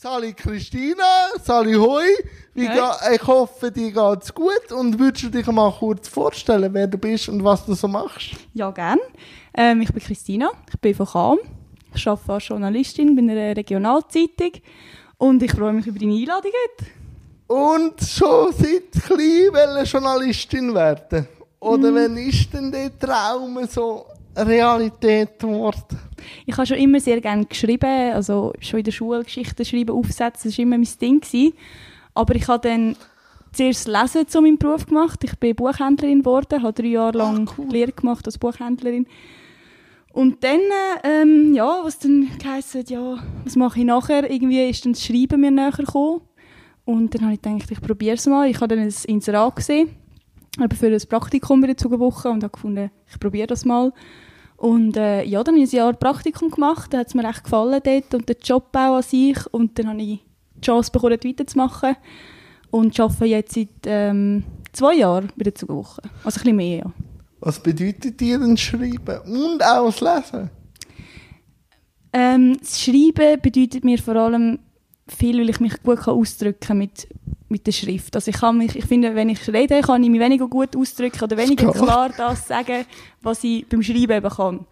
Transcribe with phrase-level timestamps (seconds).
[0.00, 2.04] Sali Christina, Sali Hoi,
[2.54, 3.16] Hey.
[3.16, 7.28] ich hoffe, dir geht's gut und würdest du dich mal kurz vorstellen, wer du bist
[7.28, 8.30] und was du so machst?
[8.54, 9.00] Ja, gern.
[9.52, 11.38] Ähm, ich bin Christina, ich bin von Cham.
[11.92, 14.52] Ich arbeite als Journalistin bei einer Regionalzeitung
[15.16, 16.90] und ich freue mich über deine Einladung heute.
[17.48, 21.26] Und schon seit klein Journalistin werden?
[21.58, 24.06] Oder wenn ist denn der Traum so
[24.46, 25.98] Realität geworden?
[26.46, 30.50] Ich habe schon immer sehr gerne geschrieben, also schon in der Schule Geschichten schreiben, aufsetzen,
[30.50, 31.20] das war immer mein Ding.
[31.20, 31.52] Gewesen.
[32.14, 32.96] Aber ich habe dann
[33.52, 35.22] zuerst Lesen zu meinem Beruf gemacht.
[35.24, 37.68] Ich bin Buchhändlerin geworden, habe drei Jahre lang Ah, cool.
[37.70, 39.06] Lehre gemacht als Buchhändlerin.
[40.12, 40.60] Und dann,
[41.04, 44.28] ähm, ja, was dann geheißen, ja, was mache ich nachher?
[44.30, 46.22] Irgendwie ist dann das Schreiben mir näher gekommen.
[46.84, 48.48] Und dann habe ich gedacht, ich probiere es mal.
[48.48, 49.90] Ich habe dann ein Inserat gesehen,
[50.58, 53.92] eben für ein Praktikum bei der Zugenwoche und habe gefunden, ich probiere das mal.
[54.58, 57.44] Und äh, ja, dann habe ich ein Jahr Praktikum gemacht, da hat es mir echt
[57.44, 59.38] gefallen dort und der Job auch an sich.
[59.52, 60.18] Und dann habe ich
[60.56, 61.96] die Chance bekommen, dort weiterzumachen.
[62.70, 64.42] Und arbeite jetzt seit ähm,
[64.72, 66.02] zwei Jahren bei der Zugenwoche.
[66.24, 66.92] Also ein bisschen mehr, ja.
[67.40, 70.50] Was bedeutet dir denn Schreiben und auch das Lesen?
[72.12, 74.58] Ähm, das Schreiben bedeutet mir vor allem
[75.12, 77.08] viel, weil ich mich gut kann ausdrücken kann mit,
[77.48, 78.14] mit der Schrift.
[78.14, 81.22] Also ich, kann mich, ich finde, wenn ich rede, kann ich mich weniger gut ausdrücken
[81.22, 81.84] oder weniger Klar.
[81.84, 82.84] klar das sagen,
[83.22, 84.66] was ich beim Schreiben eben kann.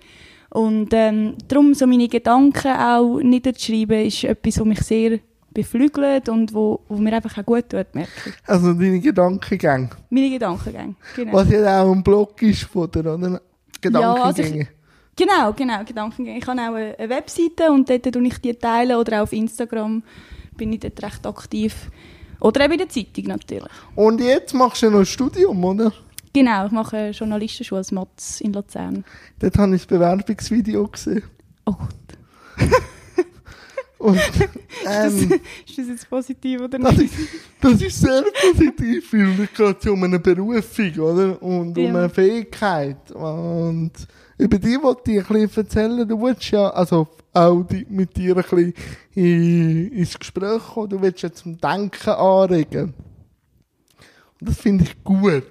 [0.51, 5.19] Und ähm, darum so meine Gedanken auch niederzuschreiben, ist etwas, was mich sehr
[5.53, 8.33] beflügelt und wo, wo mir einfach auch gut tut, merke ich.
[8.47, 9.91] Also deine Gedankengänge.
[10.11, 11.33] Meine Gedankengänge, genau.
[11.33, 13.41] Was ja auch ein Blog ist von dir, oder?
[13.81, 14.23] Gedankengänge.
[14.25, 14.67] also ich-
[15.17, 16.39] Genau, genau, Gedankengänge.
[16.39, 20.03] Ich habe auch eine, Webseite und dort tue ich die teilen oder auch auf Instagram
[20.57, 21.91] bin ich dort recht aktiv.
[22.41, 23.73] Oder eben in der Zeitung natürlich.
[23.95, 25.91] und jetzt machst du noch ein Studium, oder?
[26.35, 29.05] Genau, ich mache eine Journalistenschule als Matz in Luzern.
[29.39, 31.23] Dort habe ich das Bewerbungsvideo gesehen.
[31.65, 32.69] Oh Gott.
[33.99, 34.17] Und,
[34.87, 37.19] ähm, Ist das jetzt positiv oder das, nicht?
[37.19, 37.29] ist,
[37.63, 38.23] das ist sehr
[38.53, 41.43] positiv, weil es geht um eine Berufung, oder?
[41.43, 41.89] Und um Ja.
[41.95, 43.11] eine Fähigkeit.
[43.13, 43.93] Und
[44.39, 46.09] über die wollte ich ein bisschen erzählen.
[46.09, 48.75] Du willst ja, also auch die, mit dir ein bisschen
[49.15, 50.91] in, ins Gespräch kommen.
[50.91, 52.95] Du willst ja zum Denken anregen.
[54.41, 55.45] Und das finde ich gut.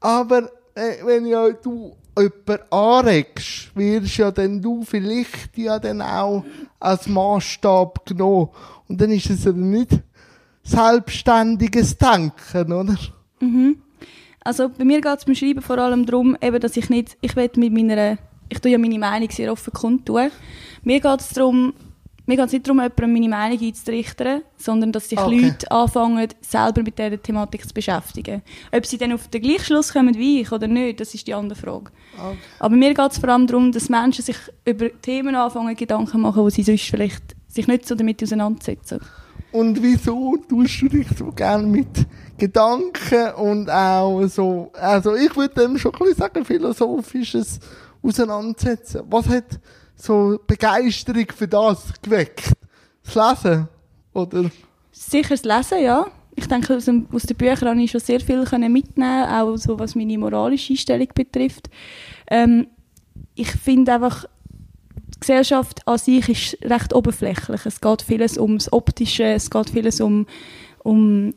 [0.00, 6.44] Aber äh, wenn ja du jemanden anregst, wirst ja dann du vielleicht ja dann auch
[6.80, 8.48] als Maßstab genommen.
[8.88, 10.00] Und dann ist es ja nicht
[10.62, 12.96] selbstständiges Denken, oder?
[14.44, 17.36] Also bei mir geht es beim Schreiben vor allem darum, eben, dass ich nicht, ich
[17.36, 20.30] will mit meiner, ich tue ja meine Meinung sehr offen kundtun.
[20.82, 21.72] Mir geht es darum,
[22.26, 25.40] mir geht es nicht darum, jemandem meine Meinung einzurichten, sondern dass sich Okay.
[25.40, 28.42] Leute anfangen, selber mit dieser Thematik zu beschäftigen.
[28.70, 31.34] Ob sie dann auf den gleichen Schluss kommen wie ich oder nicht, das ist die
[31.34, 31.90] andere Frage.
[32.16, 32.36] Okay.
[32.58, 36.42] Aber mir geht es vor allem darum, dass Menschen sich über Themen anfangen, Gedanken machen,
[36.42, 39.00] wo sie sonst vielleicht sich nicht so damit auseinandersetzen.
[39.52, 42.06] Und wieso tust du dich so gern mit
[42.38, 47.60] Gedanken und auch so, also ich würde dem schon ein bisschen sagen, philosophisches
[48.02, 49.02] Auseinandersetzen.
[49.08, 49.60] Was hat
[49.94, 52.52] so Begeisterung für das geweckt?
[53.04, 53.14] Das
[53.44, 53.68] Lesen?
[54.14, 54.50] Oder?
[54.90, 56.06] Sicher das Lesen, ja.
[56.34, 60.16] Ich denke, aus, den Büchern habe ich schon sehr viel mitnehmen auch so was meine
[60.16, 61.68] moralische Einstellung betrifft.
[62.30, 62.68] Ähm,
[63.34, 64.24] ich finde einfach,
[65.22, 67.64] Gesellschaft an sich ist recht oberflächlich.
[67.64, 70.26] Es geht vieles ums Optische, es geht vieles um,
[70.80, 71.32] um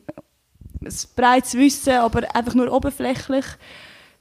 [0.84, 3.46] ein breites Wissen, aber einfach nur oberflächlich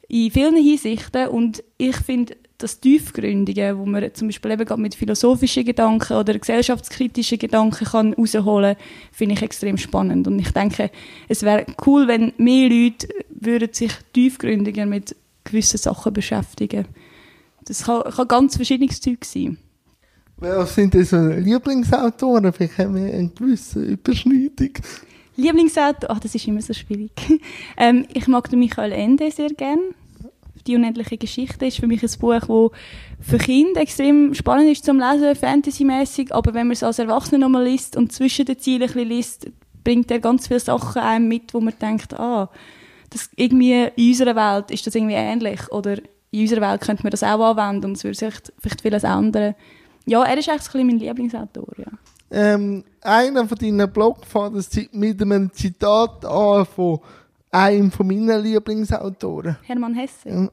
[0.08, 1.28] in vielen Hinsichten.
[1.28, 7.38] Und ich finde, das Tiefgründige, wo man zum Beispiel eben mit philosophischen Gedanken oder gesellschaftskritischen
[7.38, 10.26] Gedanken kann rausholen kann, finde ich extrem spannend.
[10.26, 10.90] Und ich denke,
[11.28, 16.86] es wäre cool, wenn mehr Leute würden sich tiefgründiger mit gewissen Sachen beschäftigen.
[17.66, 19.58] Das kann, kann ganz verschiedenes Zeug sein.
[20.36, 22.52] Wer sind denn so Lieblingsautoren?
[22.52, 24.70] Vielleicht haben wir eine gewisse Überschneidung.
[25.36, 27.12] Lieblingsautor, ach, das ist immer so schwierig.
[27.76, 29.80] ähm, ich mag den Michael Ende sehr gern.
[30.66, 32.70] Die unendliche Geschichte ist für mich ein Buch, das
[33.20, 37.64] für Kinder extrem spannend ist zum Lesen, fantasymäßig, aber wenn man es als Erwachsener nochmal
[37.64, 39.50] liest und zwischen den Zielen ein bisschen liest,
[39.82, 42.48] bringt er ganz viele Sachen einem mit, wo man denkt, ah,
[43.10, 45.98] das irgendwie in unserer Welt ist das irgendwie ähnlich oder
[46.34, 49.54] in unserer Welt könnte man das auch anwenden und es würde sich vielleicht vieles ändern.
[50.06, 51.86] Ja, er ist eigentlich so ein bisschen mein Lieblingsautor, ja.
[52.30, 57.00] ähm, einer von deinen Blog fängt das Zi- mit einem Zitat an von
[57.50, 59.56] einem von meinen Lieblingsautoren.
[59.62, 60.28] Hermann Hesse.
[60.28, 60.48] Ja.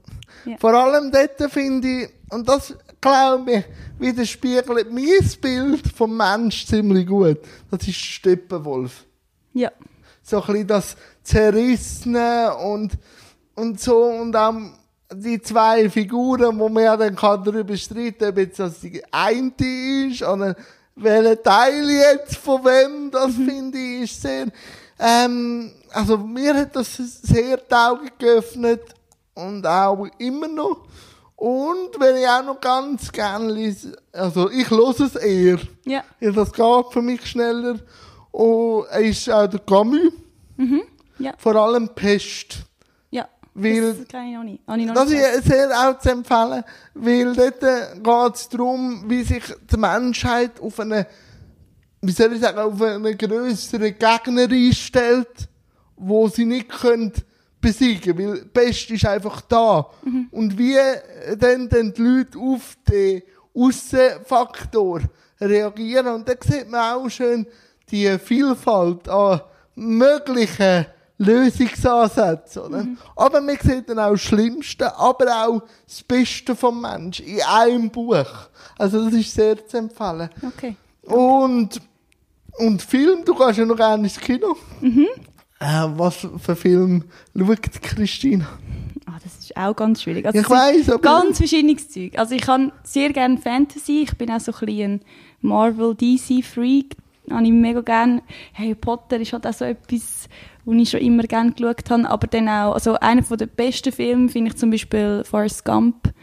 [0.45, 0.57] Ja.
[0.59, 3.65] Vor allem dort finde ich, und das glaube ich,
[3.99, 7.39] widerspiegelt mein Bild vom Mensch ziemlich gut.
[7.71, 9.05] Das ist Steppenwolf.
[9.53, 9.71] Ja.
[10.21, 12.93] So ein bisschen das Zerrissene und,
[13.55, 14.53] und so, und auch
[15.13, 19.51] die zwei Figuren, wo man ja dann kann darüber streiten ob jetzt das die eine
[20.09, 20.55] ist, oder
[20.95, 24.47] welcher Teil jetzt von wem, das finde ich ist sehr,
[24.99, 28.81] ähm, also mir hat das sehr die Augen geöffnet
[29.33, 30.85] und auch immer noch.
[31.35, 35.57] Und wenn ich auch noch ganz gerne lese, also ich höre es eher.
[35.85, 36.03] Ja.
[36.19, 37.79] Ja, das geht für mich schneller.
[38.31, 40.13] Und er ist auch der Camus,
[40.57, 40.83] Mhm.
[41.17, 41.33] Ja.
[41.39, 42.57] vor allem Pest.
[43.53, 44.61] Weil- das kann ich noch nicht.
[44.65, 46.63] Ich noch Das nicht ist sehr auch zu empfehlen,
[46.93, 51.05] weil dort geht es darum, wie sich die Menschheit auf eine,
[52.01, 55.49] wie soll ich sagen, auf einen grösseren Gegner einstellt,
[55.97, 57.11] wo sie nicht können
[57.59, 59.87] besiegen weil die Pest ist einfach da.
[60.31, 60.77] Und wie
[61.37, 63.21] dann, dann die Leute auf den
[63.53, 65.01] Aussenfaktor
[65.39, 66.07] reagieren.
[66.07, 67.45] Und da sieht man auch schön
[67.91, 69.41] die Vielfalt an
[69.75, 70.85] möglichen
[71.21, 72.61] Lösungsansätzen.
[72.63, 72.85] Oder?
[73.15, 77.89] Aber man sieht dann auch das Schlimmste, aber auch das Beste vom Menschen in einem
[77.89, 78.25] Buch.
[78.77, 80.29] Also das ist sehr zu empfehlen.
[80.41, 80.75] Okay.
[81.03, 81.81] Und,
[82.57, 84.55] und Film, du gehst ja noch gerne ins Kino.
[85.59, 87.03] Äh, was für Film
[87.37, 88.47] schaut Christina?
[89.05, 90.25] Ah, das ist auch ganz schwierig.
[90.25, 92.17] Also Ich weiss, aber- Ganz verschiedenes Zeug.
[92.17, 94.03] Also ich kann sehr gerne Fantasy.
[94.03, 95.01] Ich bin auch so ein bisschen ein
[95.41, 96.95] Marvel-DC-Freak.
[97.29, 98.23] Habe ich mega gerne.
[98.53, 100.27] Harry Potter ist halt auch so etwas,
[100.65, 102.09] was ich schon immer gerne geschaut habe.
[102.09, 106.13] Aber dann auch, also einer der besten Filme finde ich zum Beispiel Forrest Gump.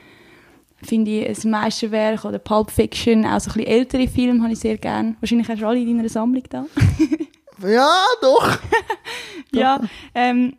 [0.82, 2.24] Finde ich ein Meisterwerk.
[2.24, 3.26] Oder Pulp Fiction.
[3.26, 5.16] Auch so ein bisschen ältere Filme habe ich sehr gerne.
[5.20, 6.66] Wahrscheinlich hast du alle in deiner Sammlung da.
[7.66, 8.58] Ja, doch.
[9.52, 9.80] ja,
[10.14, 10.54] ähm,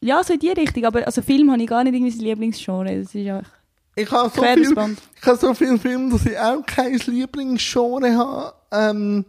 [0.00, 0.84] ja, so in die Richtung.
[0.84, 3.02] Aber also Film habe ich gar nicht irgendwie Lieblingsgenre.
[3.02, 3.50] Das ist einfach
[3.94, 8.54] Ich habe so viel, ich habe so viele Filme, dass ich auch kein Lieblingsgenre habe.
[8.72, 9.24] Ähm,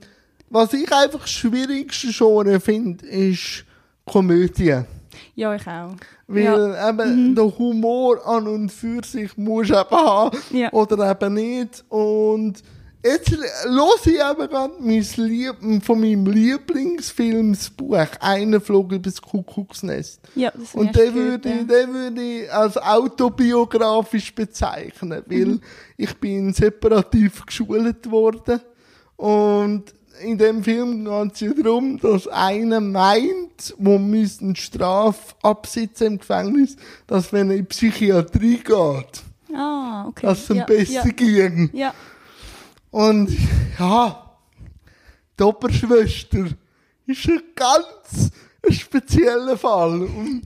[0.49, 3.65] was ich einfach schwierigste Genre finde, ist
[4.05, 4.81] Komödie.
[5.35, 5.95] Ja, ich auch.
[6.27, 6.89] Weil ja.
[6.89, 10.71] eben der Humor an und für sich muss eben haben Ja.
[10.73, 11.83] oder eben nicht.
[11.89, 12.55] Und
[13.03, 20.19] jetzt höre ich eben gerade mein Lieb von meinem Lieblingsfilmsbuch «Einer flog übers Kuckucksnest».
[20.35, 21.63] Ja, das Und den würde, ich, ja.
[21.63, 25.61] den würde ich als autobiografisch bezeichnen, weil Mhm.
[25.97, 28.61] ich bin separativ geschult worden
[29.17, 29.83] und
[30.21, 36.07] in dem Film geht es ja darum, dass einer meint, wo müssen eine Strafe absitzen
[36.07, 36.75] im Gefängnis,
[37.07, 39.23] dass wenn er in die Psychiatrie geht,
[39.55, 40.25] Ah, okay.
[40.25, 41.11] dass es ihm ja, besser ja.
[41.11, 41.69] ging.
[41.73, 41.93] ja,
[42.91, 43.29] Und
[43.79, 44.37] ja,
[45.39, 46.45] die Oberschwester
[47.05, 48.31] ist ein ganz
[48.69, 50.01] spezieller Fall.
[50.03, 50.43] Und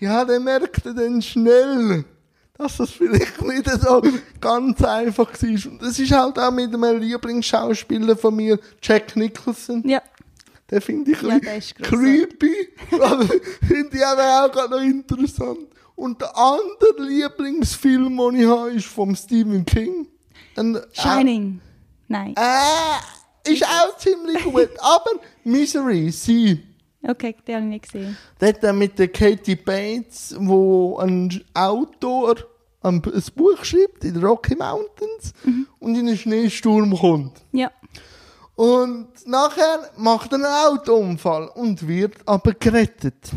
[0.00, 2.04] ja, der merkte dann schnell,
[2.62, 4.02] dass das vielleicht nicht so
[4.40, 5.72] ganz einfach war.
[5.72, 9.82] Und das ist halt auch mit einem Lieblingsschauspieler von mir, Jack Nicholson.
[9.86, 10.02] ja.
[10.70, 11.38] Den finde ich Ja,
[11.82, 12.54] creepy,
[12.92, 13.26] aber
[13.68, 15.68] finde ich aber auch noch interessant.
[15.94, 20.08] Und der andere Lieblingsfilm, den ich habe, ist von Stephen King.
[20.56, 21.60] Ein, Shining.
[22.08, 22.34] Nein.
[22.36, 24.70] äh, ist auch ziemlich gut.
[24.78, 25.10] Aber
[25.44, 26.62] Misery, sie.
[27.02, 28.16] Okay, den habe ich nicht gesehen.
[28.38, 32.36] Dort äh, mit der Katie Bates, wo ein Autor
[32.82, 35.32] ein, Buch schreibt in den Rocky Mountains
[35.78, 37.42] und in einen Schneesturm kommt.
[37.52, 37.70] Ja.
[38.54, 43.30] Und nachher macht er einen Autounfall und wird aber gerettet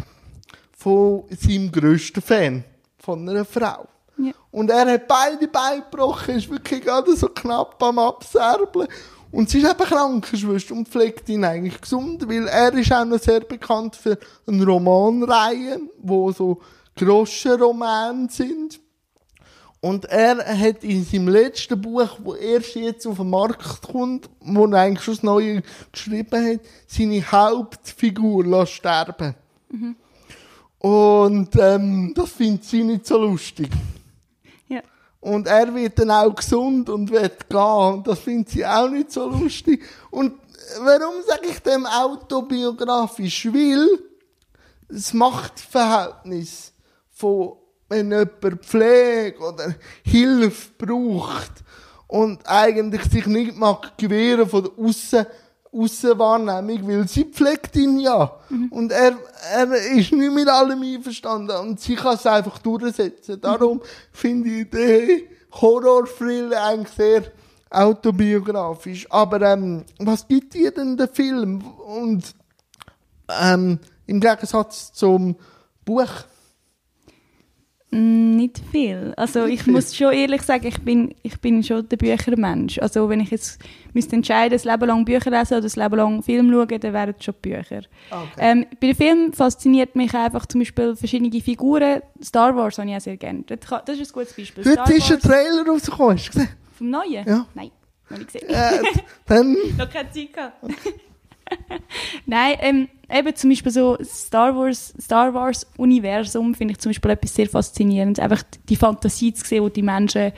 [0.78, 2.64] von seinem grössten Fan,
[3.00, 3.88] von einer Frau.
[4.18, 4.32] Ja.
[4.52, 8.88] Und er hat beide Beine gebrochen, ist wirklich gerade so knapp am Abserbeln.
[9.32, 13.20] Und sie ist eben Krankenschwester und pflegt ihn eigentlich gesund, weil er ist auch noch
[13.20, 14.18] sehr bekannt für
[14.48, 16.62] eine Romanreihe, wo so
[16.96, 18.80] Groschenromane sind.
[19.86, 24.66] Und er hat in seinem letzten Buch, wo erst jetzt auf den Markt kommt, wo
[24.66, 25.62] er eigentlich schon das Neue
[25.92, 29.36] geschrieben hat, seine Hauptfigur lassen sterben.
[30.80, 33.70] Und ähm, das findet sie nicht so lustig.
[34.68, 34.82] Ja.
[35.20, 37.94] Und er wird dann auch gesund und wird gehen.
[37.94, 39.84] Und das findet sie auch nicht so lustig.
[40.10, 40.34] Und
[40.80, 43.46] warum sage ich dem autobiografisch?
[43.54, 43.88] Weil
[44.90, 46.74] das Machtverhältnis
[47.12, 47.58] von,
[47.96, 51.64] wenn jemand Pflege oder Hilfe braucht
[52.08, 55.26] und eigentlich sich nicht mag gewähren von der Aussen,
[55.72, 58.32] Aussenwahrnehmung, weil sie pflegt ihn ja.
[58.70, 59.18] Und er,
[59.54, 63.42] er ist nicht mit allem einverstanden und sie kann es einfach durchsetzen.
[63.42, 67.24] Darum finde ich den Horrorthriller eigentlich sehr
[67.70, 69.06] autobiografisch.
[69.12, 71.62] Aber ähm, was gibt dir denn der Film?
[71.62, 72.24] Und
[73.42, 75.36] ähm, im Gegensatz zum
[75.84, 76.10] Buch.
[77.96, 79.14] Nicht viel.
[79.16, 79.74] Also Nicht ich viel?
[79.74, 82.78] muss schon ehrlich sagen, ich bin, ich bin schon der Büchermensch.
[82.80, 83.60] Also wenn ich jetzt
[83.94, 87.16] müsste entscheiden, das Leben lang Bücher lesen oder das Leben lang Film schauen, dann wären
[87.18, 87.84] es schon Bücher.
[88.12, 88.28] Okay.
[88.38, 92.02] Ähm, bei den Filmen fasziniert mich einfach zum Beispiel verschiedene Figuren.
[92.22, 93.44] Star Wars habe ich auch sehr gerne.
[93.48, 94.66] Das ist ein gutes Beispiel.
[94.66, 96.50] Heute ist ein Trailer rausgekommen, hast du gesehen?
[96.78, 97.26] vom Neuen?
[97.26, 97.48] Ja.
[97.54, 97.72] Nein.
[98.10, 98.50] Noch nicht gesehen.
[98.50, 98.82] Äh,
[99.26, 100.64] dann, Noch keine Zeit gehabt.
[102.26, 107.12] Nein, ähm, eben zum Beispiel so Star Wars, Star Wars Universum finde ich zum Beispiel
[107.12, 108.24] etwas sehr faszinierendes.
[108.24, 110.32] Einfach die Fantasie zu sehen, die die Menschen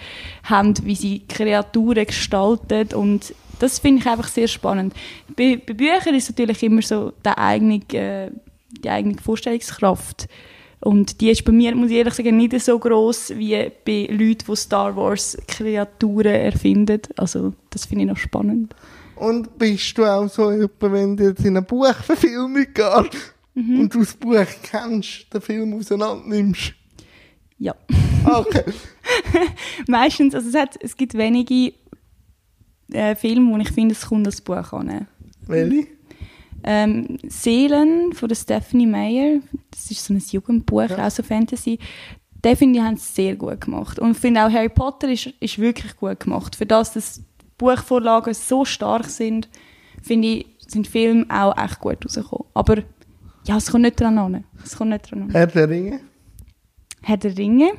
[0.44, 4.94] haben, wie sie Kreaturen gestalten und das finde ich einfach sehr spannend.
[5.36, 8.30] Bei, bei Büchern ist natürlich immer so der eigene, äh,
[8.84, 10.28] die eigene Vorstellungskraft
[10.80, 14.46] und die ist bei mir, muss ich ehrlich sagen, nicht so groß wie bei Leuten,
[14.48, 17.02] die Star Wars Kreaturen erfinden.
[17.16, 18.76] Also das finde ich noch spannend.
[19.20, 23.80] Und bist du auch so jemand, wenn du jetzt in eine Buchverfilmung gehst Mhm.
[23.80, 26.74] und du das Buch kennst, den Film auseinander nimmst?
[27.58, 27.74] Ja.
[28.24, 28.66] Okay.
[29.88, 31.74] Meistens, also es, hat, es gibt wenige
[32.92, 35.08] äh, Filme, wo ich finde, es kommt das Buch an.
[35.48, 35.88] Welche?
[36.64, 39.40] Ähm, Seelen von der Stephanie Meyer,
[39.72, 41.08] das ist so ein Jugendbuch, Ja.
[41.08, 41.80] auch so Fantasy.
[42.44, 43.98] Den finde ich, haben sie sehr gut gemacht.
[44.00, 46.56] Und ich finde auch Harry Potter ist, ist wirklich gut gemacht.
[46.56, 47.22] Für das, dass
[47.58, 49.50] Buchvorlagen so stark sind,
[50.02, 52.46] finde ich, sind Filme auch echt gut rausgekommen.
[52.54, 52.84] Aber
[53.46, 54.44] ja, es kommt nicht dran an.
[54.64, 55.32] Es kommt nicht dran an.
[55.32, 56.02] Herr der Ringe?
[57.02, 57.72] Herr der Ringe.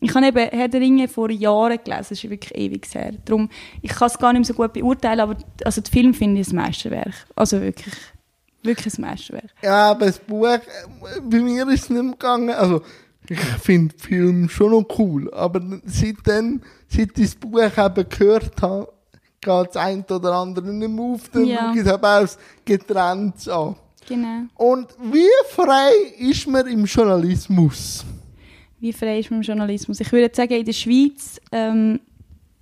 [0.00, 3.12] Ich habe eben Herr der Ringe vor Jahren gelesen, das ist wirklich ewig her.
[3.24, 3.48] Darum,
[3.82, 6.48] ich kann es gar nicht mehr so gut beurteilen, aber also den Film finde ich
[6.48, 7.14] ein Meisterwerk.
[7.34, 7.94] Also wirklich,
[8.62, 9.50] wirklich ein Meisterwerk.
[9.62, 10.60] Ja, aber das Buch, äh,
[11.22, 12.50] bei mir ist es nicht mehr gegangen.
[12.50, 12.82] Also,
[13.28, 18.62] ich finde den Film schon noch cool, aber seitdem, seit ich das Buch eben gehört
[18.62, 18.92] habe,
[19.46, 21.58] geht das eine oder andere nicht mehr auf, dann Ja.
[21.58, 23.76] schaue ich es eben als getrennt an.
[24.08, 24.42] Genau.
[24.56, 28.04] Und wie frei ist man im Journalismus?
[28.78, 30.00] Wie frei ist man im Journalismus?
[30.00, 31.98] Ich würde sagen, in der Schweiz ähm,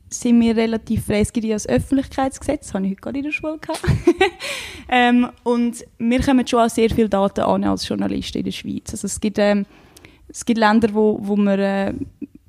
[0.08, 1.20] sind wir relativ frei.
[1.20, 3.82] Es gibt ja das Öffentlichkeitsgesetz, das habe ich heute gerade in der Schule gehabt.
[4.88, 8.92] ähm, und wir kommen schon auch sehr viele Daten an als Journalisten in der Schweiz.
[8.92, 9.66] Also es gibt, ähm,
[10.28, 11.92] es gibt Länder, wo, wo man äh,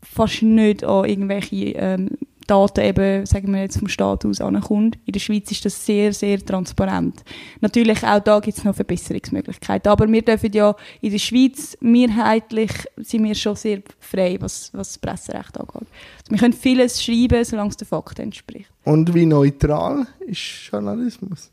[0.04, 2.12] fast nicht an irgendwelche ähm,
[2.48, 4.98] Daten eben, sagen wir jetzt vom Staat aus ankommt.
[5.06, 7.24] In der Schweiz ist das sehr, sehr transparent.
[7.62, 9.92] Natürlich auch da gibt es noch Verbesserungsmöglichkeiten.
[9.92, 14.90] Aber wir dürfen ja in der Schweiz mehrheitlich sind wir schon sehr frei, was, was
[14.90, 15.75] das Presserecht angeht.
[15.75, 18.70] Also wir können vieles schreiben, solange es den Fakten entspricht.
[18.84, 21.52] Und wie neutral ist Journalismus?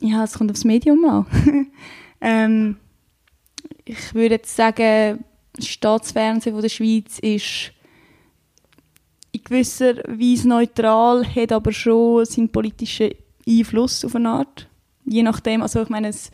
[0.00, 1.26] Ja, es kommt aufs Medium an.
[2.20, 2.76] ähm,
[3.84, 7.72] ich würde jetzt sagen, das Staatsfernsehen von der Schweiz ist
[9.32, 13.10] in gewisser Weise neutral, hat aber schon seinen politischen
[13.46, 14.68] Einfluss auf eine Art.
[15.04, 16.30] Je nachdem, also ich meine, es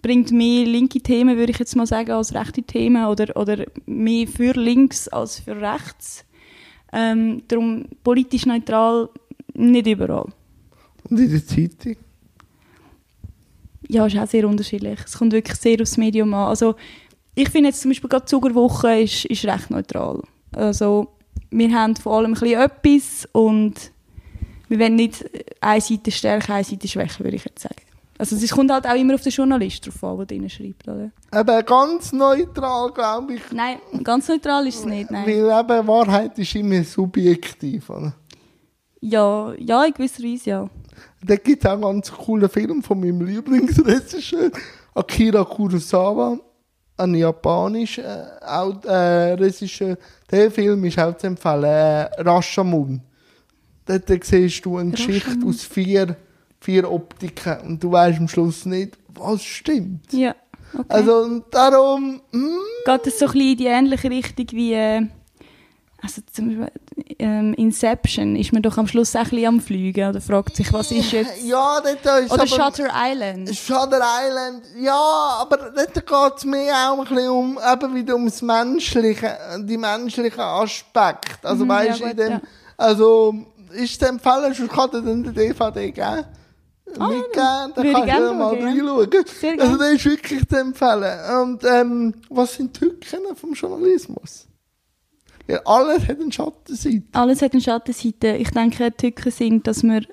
[0.00, 4.26] bringt mehr linke Themen, würde ich jetzt mal sagen, als rechte Themen oder, oder mehr
[4.26, 6.24] für links als für rechts.
[6.92, 9.10] Ähm, darum politisch neutral
[9.54, 10.26] nicht überall.
[11.10, 11.96] Und in der Zeitung?
[13.88, 15.00] Ja, ist auch sehr unterschiedlich.
[15.04, 16.48] Es kommt wirklich sehr aufs Medium an.
[16.48, 16.76] Also,
[17.34, 20.22] ich finde jetzt zum Beispiel gerade die Zuckerwoche ist, ist recht neutral.
[20.52, 21.08] Also,
[21.50, 23.74] wir haben vor allem ein bisschen etwas und
[24.68, 25.24] wir wollen nicht
[25.60, 27.76] eine Seite stärken, eine Seite schwächen, würde ich jetzt sagen.
[28.18, 31.10] Also, es kommt halt auch immer auf den Journalist drauf an, der drin schreibt, oder?
[31.32, 33.42] Eben ganz neutral, glaube ich.
[33.52, 35.24] Nein, ganz neutral ist es nicht, nein.
[35.24, 37.88] Weil eben Wahrheit ist immer subjektiv.
[37.90, 38.12] Oder?
[39.00, 40.70] Ja, ja, in gewisser Weise, ja.
[41.22, 44.50] Da gibt es auch einen ganz coolen Film von meinem Lieblingsregisseur,
[44.94, 46.38] Akira Kurosawa,
[46.96, 49.96] ein japanischer äh, äh, Regisseur.
[50.30, 53.00] Der Film ist auch zu empfehlen, äh, Rashomon.
[53.86, 56.16] Dort siehst du eine Geschichte aus vier,
[56.60, 60.12] vier Optiken und du weißt am Schluss nicht, was stimmt.
[60.12, 60.34] Ja,
[60.74, 60.84] okay.
[60.88, 65.06] Also und darum, hm, Geht es so ein bisschen in die ähnliche Richtung wie äh,
[66.00, 66.70] also zum Beispiel,
[67.18, 68.36] ähm, Inception?
[68.36, 71.10] Ist man doch am Schluss auch ein bisschen am Fliegen oder fragt sich, was ist
[71.12, 71.42] jetzt...
[71.42, 72.46] ja, dort ist Oder.
[72.46, 73.54] Shutter Island.
[73.54, 78.42] Shutter Island, ja, aber dort geht es mir auch ein bisschen um, eben wieder ums
[78.42, 81.44] Menschliche, die menschlichen Aspekt.
[81.44, 82.40] Also Mhm, weißt ja, du, in gut, dem, ja.
[82.76, 83.34] also
[83.72, 86.24] ist es empfehlen, sonst kann dir dann den DVD geben.
[86.86, 88.94] Mitgeben, dann ich kannst du ja mal schauen, ja.
[88.94, 89.60] reinschauen.
[89.60, 91.42] Also der ist wirklich zu empfehlen.
[91.42, 94.47] Und ähm, was sind die Tücken vom Journalismus?
[95.64, 97.02] Alles hat eine Schattenseite.
[97.12, 98.36] Alles hat eine Schattenseite.
[98.36, 100.06] Ich denke, die Tücken sind, dass man,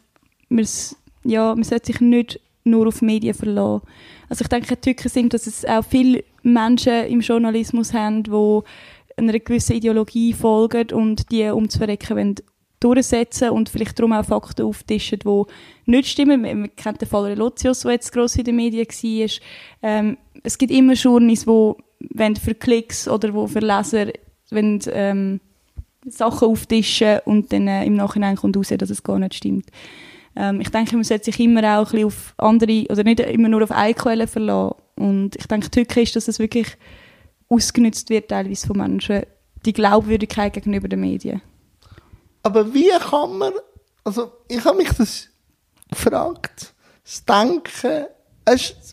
[1.24, 3.86] ja, man sollte sich nicht nur auf Medien verlassen.
[4.30, 8.62] Also ich denke, die Tücken sind, dass es auch viele Menschen im Journalismus haben, die
[9.18, 12.36] einer gewissen Ideologie folgen und die um zu verrecken wollen,
[12.80, 15.44] durchsetzen und vielleicht darum auch Fakten auftischen, die
[15.86, 16.42] nicht stimmen.
[16.42, 19.30] Man, kennt den Fall Relotius, der jetzt gross in den Medien war.
[19.82, 24.08] Ähm, es gibt immer Journeys, die für Klicks oder wo für Leser
[24.52, 25.40] wollen, ähm,
[26.08, 29.70] Sachen auftischen und dann äh, im Nachhinein kommt raus, dass es gar nicht stimmt.
[30.36, 33.64] Ähm, ich denke, man sollte sich immer auch ein auf andere, oder nicht immer nur
[33.64, 34.76] auf eine Quelle verlassen.
[34.96, 36.78] Und ich denke, die Tücke ist, dass es wirklich
[37.50, 39.24] ausgenutzt wird, teilweise von Menschen,
[39.66, 41.42] die Glaubwürdigkeit gegenüber den Medien.
[42.44, 43.54] Aber wie kann man,
[44.04, 45.28] also ich habe mich das
[45.90, 46.74] gefragt,
[47.04, 48.06] das Denken,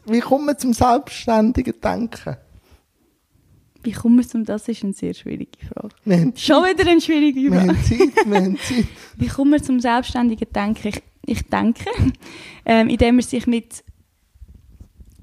[0.06, 2.36] wie kommt man zum selbstständigen Denken?
[3.82, 6.32] Wie kommen wir zum Das ist eine sehr schwierige Frage.
[6.36, 7.76] Schon wieder eine schwierige Frage.
[7.82, 8.86] Zeit, Zeit.
[9.16, 10.88] Wie kommen wir zum selbstständigen Denken?
[10.88, 11.84] Ich, ich denke,
[12.64, 13.82] ähm, indem man sich mit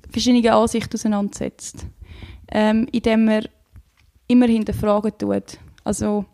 [0.09, 1.85] verschiedenen Ansichten auseinandersetzt.
[2.51, 3.45] Ähm, indem man
[4.27, 5.57] immer hinterfragen tut.
[5.83, 6.25] Also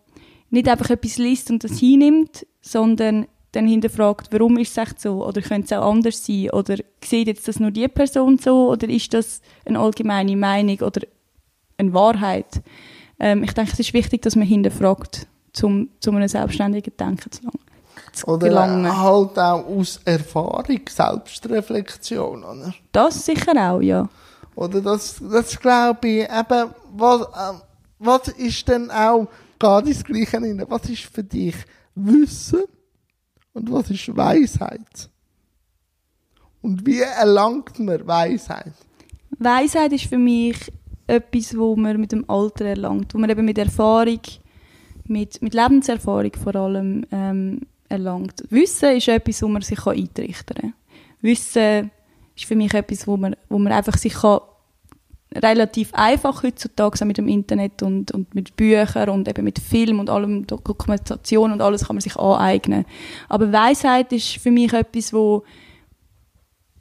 [0.50, 5.26] nicht einfach etwas liest und das hinnimmt, sondern dann hinterfragt, warum ist es echt so?
[5.26, 6.50] Oder könnte es auch anders sein?
[6.52, 8.70] Oder sieht jetzt das nur die Person so?
[8.70, 11.02] Oder ist das eine allgemeine Meinung oder
[11.78, 12.62] eine Wahrheit?
[13.20, 15.28] Ähm, ich denke, es ist wichtig, dass man hinterfragt,
[15.62, 17.54] um zu einem selbstständigen Denken zu lang-
[18.12, 18.98] zu Oder gelangen.
[19.02, 22.74] halt auch aus Erfahrung, Selbstreflexion, oder?
[22.92, 24.08] Das sicher auch, ja.
[24.56, 27.62] Oder das, das glaube ich, eben, was, ähm,
[28.00, 29.28] was ist denn auch,
[29.60, 31.56] geht ins Gleiche rein, was ist für dich
[31.96, 32.64] Wissen
[33.54, 35.10] und was ist Weisheit?
[36.62, 38.74] Und wie erlangt man Weisheit?
[39.38, 40.72] Weisheit ist für mich
[41.08, 44.22] etwas, wo man mit dem Alter erlangt, wo man eben mit Erfahrung,
[45.06, 48.44] mit, mit Lebenserfahrung vor allem ähm, erlangt.
[48.50, 50.74] Wissen ist etwas, wo man sich kann eintrichtern kann.
[51.22, 51.92] Wissen
[52.36, 54.40] ist für mich etwas, wo man, wo man einfach sich kann
[55.34, 60.10] relativ einfach heutzutage mit dem Internet und, und mit Büchern und eben mit Film und
[60.10, 62.86] allem Dokumentation und alles kann man sich aneignen.
[63.28, 65.44] Aber Weisheit ist für mich etwas, wo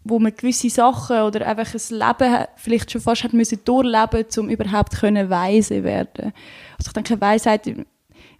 [0.04, 4.50] wo man gewisse Sachen oder einfach ein Leben vielleicht schon fast hat müssen durchleben, um
[4.50, 6.32] überhaupt können weise werden.
[6.78, 7.66] Also ich denke, Weisheit,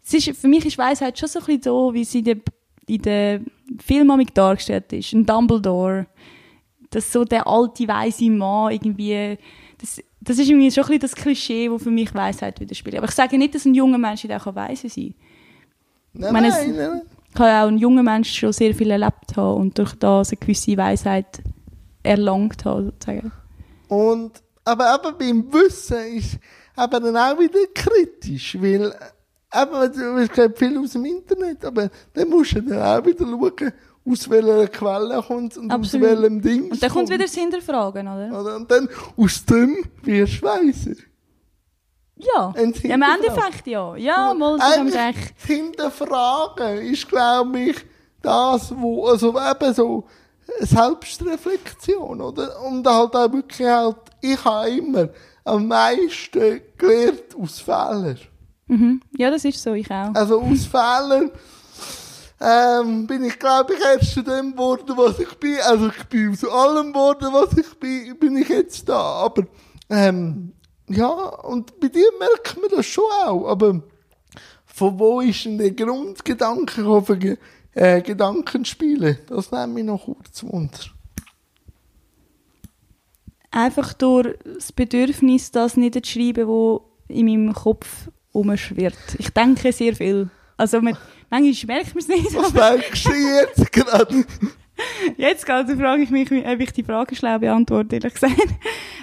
[0.04, 2.24] es ist, für mich ist Weisheit schon so ein bisschen so, wie sie in
[3.02, 3.46] der, in
[3.82, 5.14] Filmamik dargestellt ist.
[5.14, 6.06] Ein Dumbledore,
[6.90, 9.38] dass so der alte weise Mann irgendwie,
[9.78, 12.98] das, das ist irgendwie schon ein bisschen das Klischee, das für mich Weisheit widerspiegelt.
[12.98, 15.14] Aber ich sage nicht, dass ein junger Mensch nicht auch weise sein
[16.12, 16.20] kann.
[16.20, 17.02] Nein, meine, nein, nein.
[17.34, 20.38] Kann ja auch ein junger Mensch schon sehr viel erlebt haben und durch das eine
[20.38, 21.42] gewisse Weisheit
[22.02, 23.32] erlangt haben, sozusagen.
[23.88, 26.38] Und, aber eben beim Wissen ist
[26.78, 28.94] eben dann auch wieder kritisch, weil
[29.54, 33.26] eben, du es gibt viel aus dem Internet, aber dann musst du dann auch wieder
[33.26, 33.72] schauen,
[34.06, 36.06] aus welcher Quelle kommt und Absolut.
[36.06, 38.40] aus welchem Ding Und dann kommt wieder das Hinterfragen, oder?
[38.40, 38.56] Oder?
[38.56, 40.96] Und dann aus dem wirst du weiser.
[42.16, 43.02] Ja, ja im.
[43.02, 43.96] Endeffekt ja.
[43.96, 44.64] Ja, mal so.
[44.64, 47.76] Eigentlich das Hinterfragen ist, glaube ich,
[48.22, 50.04] das, wo, also eben so
[50.60, 52.60] Selbstreflexion, oder?
[52.62, 55.08] Und halt auch wirklich halt, ich habe immer
[55.44, 58.18] am meisten gelernt aus Fehlern.
[58.66, 59.00] Mhm.
[59.16, 60.14] Ja, das ist so, ich auch.
[60.14, 61.30] Also aus Fehlern
[62.40, 65.56] ähm, bin ich, glaube ich, erst zu dem geworden, was ich bin.
[65.64, 69.00] Also ich bin aus allem geworden, was ich bin, bin ich jetzt da.
[69.00, 69.44] Aber
[69.90, 70.52] ähm,
[70.88, 73.46] ja, und bei dir merkt man das schon auch.
[73.46, 73.82] Aber
[74.66, 77.38] von wo ist denn der Grundgedanke gekommen
[77.74, 79.18] äh, Gedankenspiele?
[79.28, 80.78] Das nimmt mich noch kurz Wunder.
[83.50, 88.98] Einfach durch das Bedürfnis, das niederzuschreiben, das in meinem Kopf umschwirrt.
[89.18, 90.28] Ich denke sehr viel.
[90.56, 90.96] Also man,
[91.30, 92.34] manchmal merkt man es nicht.
[92.34, 94.24] Was aber denkst du jetzt gerade?
[95.16, 98.36] Jetzt gerade frage ich mich, ob ich die Frage schlau beantworte, ehrlich gesagt.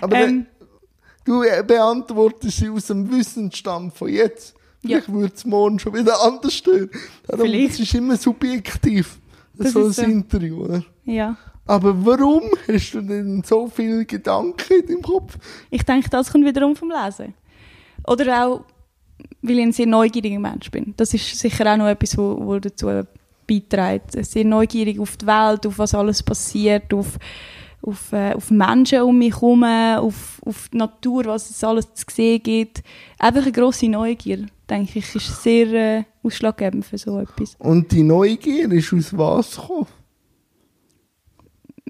[0.01, 0.45] Aber Ähm,
[1.31, 4.53] du äh, beantwortest sie aus dem Wissensstand von jetzt.
[4.83, 4.97] Ja.
[4.97, 6.89] Vielleicht würde es morgen schon wieder anders stehen.
[7.27, 7.73] Darum, Vielleicht.
[7.73, 9.19] Es ist immer subjektiv,
[9.53, 10.03] Das so ein ist so.
[10.03, 10.63] Interview.
[10.65, 10.83] Oder?
[11.05, 11.37] ja.
[11.67, 15.37] Aber warum hast du denn so viele Gedanken in deinem Kopf?
[15.69, 17.33] Ich denke, das kommt wiederum vom Lesen.
[18.07, 18.65] Oder auch,
[19.43, 20.93] weil ich ein sehr neugieriger Mensch bin.
[20.97, 23.03] Das ist sicher auch noch etwas, wo, wo dazu
[23.47, 24.25] beiträgt.
[24.25, 27.17] Sehr neugierig auf die Welt, auf was alles passiert, auf,
[27.81, 32.05] auf, äh, auf Menschen um mich herum, auf, auf die Natur, was es alles zu
[32.11, 32.83] sehen gibt.
[33.17, 37.55] Einfach eine grosse Neugier, denke ich, ist sehr äh, ausschlaggebend für so etwas.
[37.59, 39.87] Und die Neugier ist aus was gekommen?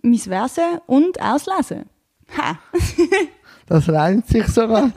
[0.04, 1.86] Mein Wesen und auch das Lesen.
[2.38, 2.60] Ha.
[3.68, 4.92] Das reimt sich sogar.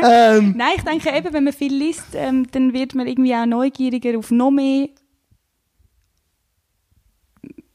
[0.00, 3.44] ähm, Nein, ich denke eben, wenn man viel liest, ähm, dann wird man irgendwie auch
[3.44, 4.86] neugieriger auf noch mehr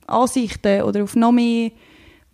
[0.08, 1.72] Ansichten oder auf noch mehr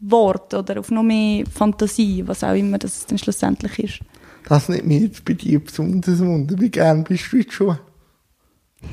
[0.02, 4.00] Worte oder auf noch mehr Fantasie, was auch immer das dann schlussendlich ist.
[4.48, 6.56] das nimmt mich jetzt bei dir besonders wunder.
[6.60, 7.80] Wie gern bist du die Schule?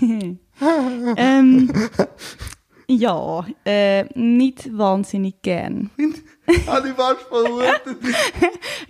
[1.16, 1.72] ähm,
[2.86, 5.90] ja, äh, nicht wahnsinnig gern.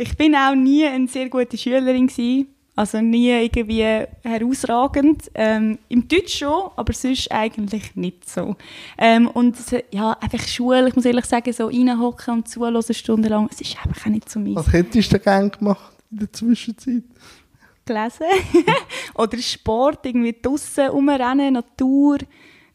[0.01, 2.55] Ich bin auch nie eine sehr gute Schülerin gewesen.
[2.79, 5.33] Also nie irgendwie herausragend.
[5.35, 8.55] Ähm, Im Deutsch schon, aber sonst eigentlich nicht so.
[8.97, 9.57] Ähm, und
[9.91, 14.07] ja, einfach Schule, ich muss ehrlich sagen, so reinhocken und zuhören stundenlang, es ist einfach
[14.07, 14.55] auch nicht so meins.
[14.55, 17.03] Was hättest du denn gern gemacht in der Zwischenzeit?
[17.85, 18.27] gelesen.
[19.15, 22.19] Oder Sport, irgendwie draussen rumrennen, Natur.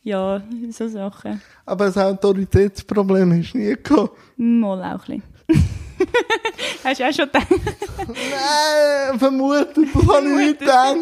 [0.01, 1.41] Ja, so Sachen.
[1.65, 4.17] Aber das Autoritätsproblem hast du nie gehabt.
[4.35, 5.69] Mal auch ein bisschen.
[6.84, 7.47] Hast du auch schon gedacht?
[8.08, 10.97] Nein, vermutet, das habe ich nicht gedacht.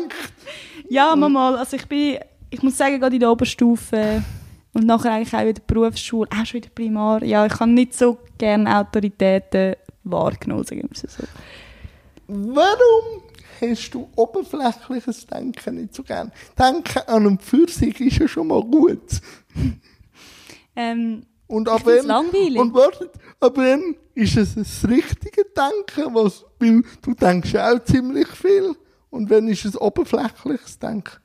[0.90, 2.18] Ja, mal, also ich bin,
[2.50, 4.24] ich muss sagen, gerade in der Oberstufe
[4.74, 7.72] und nachher eigentlich auch in der Berufsschule, auch schon in der Primar, ja, ich habe
[7.72, 11.24] nicht so gerne Autoritäten wahrgenommen, sagen wir so.
[12.28, 13.22] Warum
[13.60, 16.32] hast du oberflächliches Denken nicht so gern?
[16.58, 19.22] Denken an einen Pfirsich ist ja schon mal gut.
[20.76, 22.60] Ähm, Und Ich ab find's wann- langweilig.
[22.60, 26.14] Und wartet, ab wann ist es das richtige Denken?
[26.16, 28.76] Was, weil du denkst ja auch ziemlich viel.
[29.10, 31.18] Und wenn ist es oberflächliches Denken?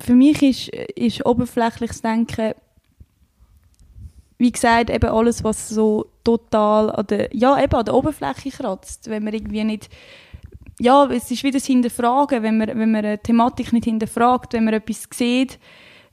[0.00, 2.54] für mich ist, ist oberflächliches Denken,
[4.38, 9.08] wie gesagt, eben alles, was so total an der, ja, eben an der Oberfläche kratzt.
[9.10, 9.90] Wenn man irgendwie nicht,
[10.80, 14.64] ja, es ist wieder das Hinterfragen, wenn man, wenn man eine Thematik nicht hinterfragt, wenn
[14.64, 15.58] man etwas sieht,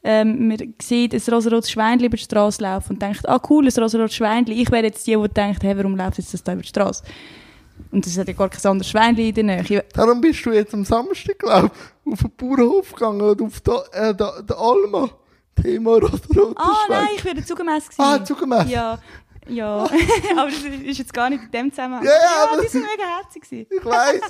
[0.04, 3.82] ähm, man sieht ein rosarotes Schweinchen über die Straße laufen und denkt, ah cool, ein
[3.84, 4.56] rosarotes Schweinchen.
[4.56, 7.04] Ich wäre jetzt die, die denkt, hey, warum läuft jetzt das da über die Straße?
[7.92, 9.86] Und es hat ja gar kein anderes Schweinchen in der Nähe.
[9.94, 11.72] Darum bist du jetzt am Samstag, glaube
[12.06, 15.10] ich, auf den Bauernhof gegangen oder auf der, äh, Alma.
[15.62, 16.98] Thema roter Ah, Schwein.
[17.04, 18.02] nein, ich wäre zugemessen gewesen.
[18.22, 18.70] Ah, zugemessen.
[18.70, 18.98] Ja,
[19.50, 19.76] ja.
[20.38, 22.06] aber das ist jetzt gar nicht in dem Zusammenhang.
[22.06, 23.44] Ja, ja, aber- die sind mega herzig.
[23.70, 24.22] Ich weiss,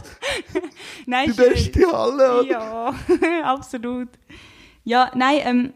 [1.06, 2.40] Nein, die beste Halle.
[2.42, 2.44] oder?
[2.50, 2.94] Ja,
[3.44, 4.08] absolut.
[4.84, 5.74] Ja, nein, ähm...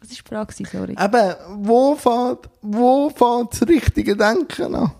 [0.00, 0.96] Was war die Frage, sorry?
[0.98, 4.92] Eben, wo fängt, wo fängt das richtige Denken an?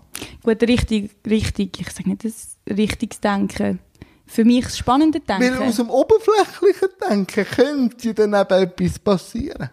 [0.43, 3.79] Gut, richtig, richtig, ich sage nicht das richtiges Denken.
[4.27, 5.59] Für mich das spannende Denken.
[5.59, 9.69] Weil aus dem oberflächlichen Denken könnte dann eben etwas passieren.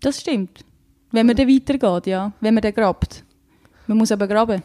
[0.00, 0.64] Das stimmt.
[1.10, 2.32] Wenn man dann weitergeht, ja.
[2.40, 3.24] Wenn man dann grabt.
[3.86, 4.62] Man muss aber graben.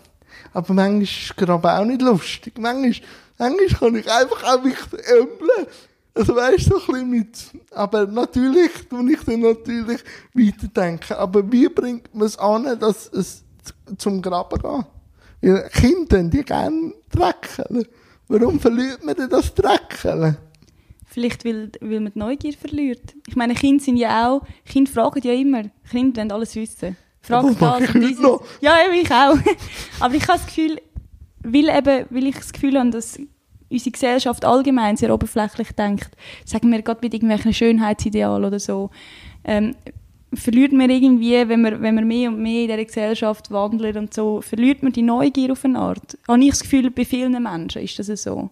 [0.53, 2.57] Aber manchmal ist gerade auch nicht lustig.
[2.57, 5.67] Manchmal, manchmal kann ich einfach auch mich ämpeln.
[6.15, 7.37] Also weißt du, so ein bisschen mit.
[7.71, 10.01] Aber natürlich tue ich dann natürlich
[10.33, 11.13] weiterdenken.
[11.13, 13.43] Aber wie bringt man es an, dass es
[13.97, 14.85] zum Graben geht?
[15.41, 17.85] Weil Kinder, die gerne dreckeln.
[18.29, 20.37] Warum verliert man denn das Dreckeln?
[21.05, 23.13] Vielleicht, weil, weil man die Neugier verliert.
[23.27, 25.63] Ich meine, Kinder sind ja auch, Kinder fragen ja immer.
[25.89, 26.97] Kinder wollen alles wissen.
[27.21, 28.25] Fragen mache das und dieses.
[28.61, 29.37] Ja, eben, ich auch.
[29.99, 30.81] Aber ich habe das Gefühl,
[31.43, 33.19] weil, eben, weil ich das Gefühl habe, dass
[33.69, 36.11] unsere Gesellschaft allgemein sehr oberflächlich denkt,
[36.45, 38.89] sagen wir gerade mit irgendwelchen Schönheitsidealen oder so,
[39.43, 39.75] ähm,
[40.33, 44.13] verliert man irgendwie, wenn wir, wenn wir mehr und mehr in dieser Gesellschaft wandeln und
[44.13, 46.17] so, verliert man die Neugier auf eine Art.
[46.27, 48.49] Habe ich das Gefühl, bei vielen Menschen ist das so.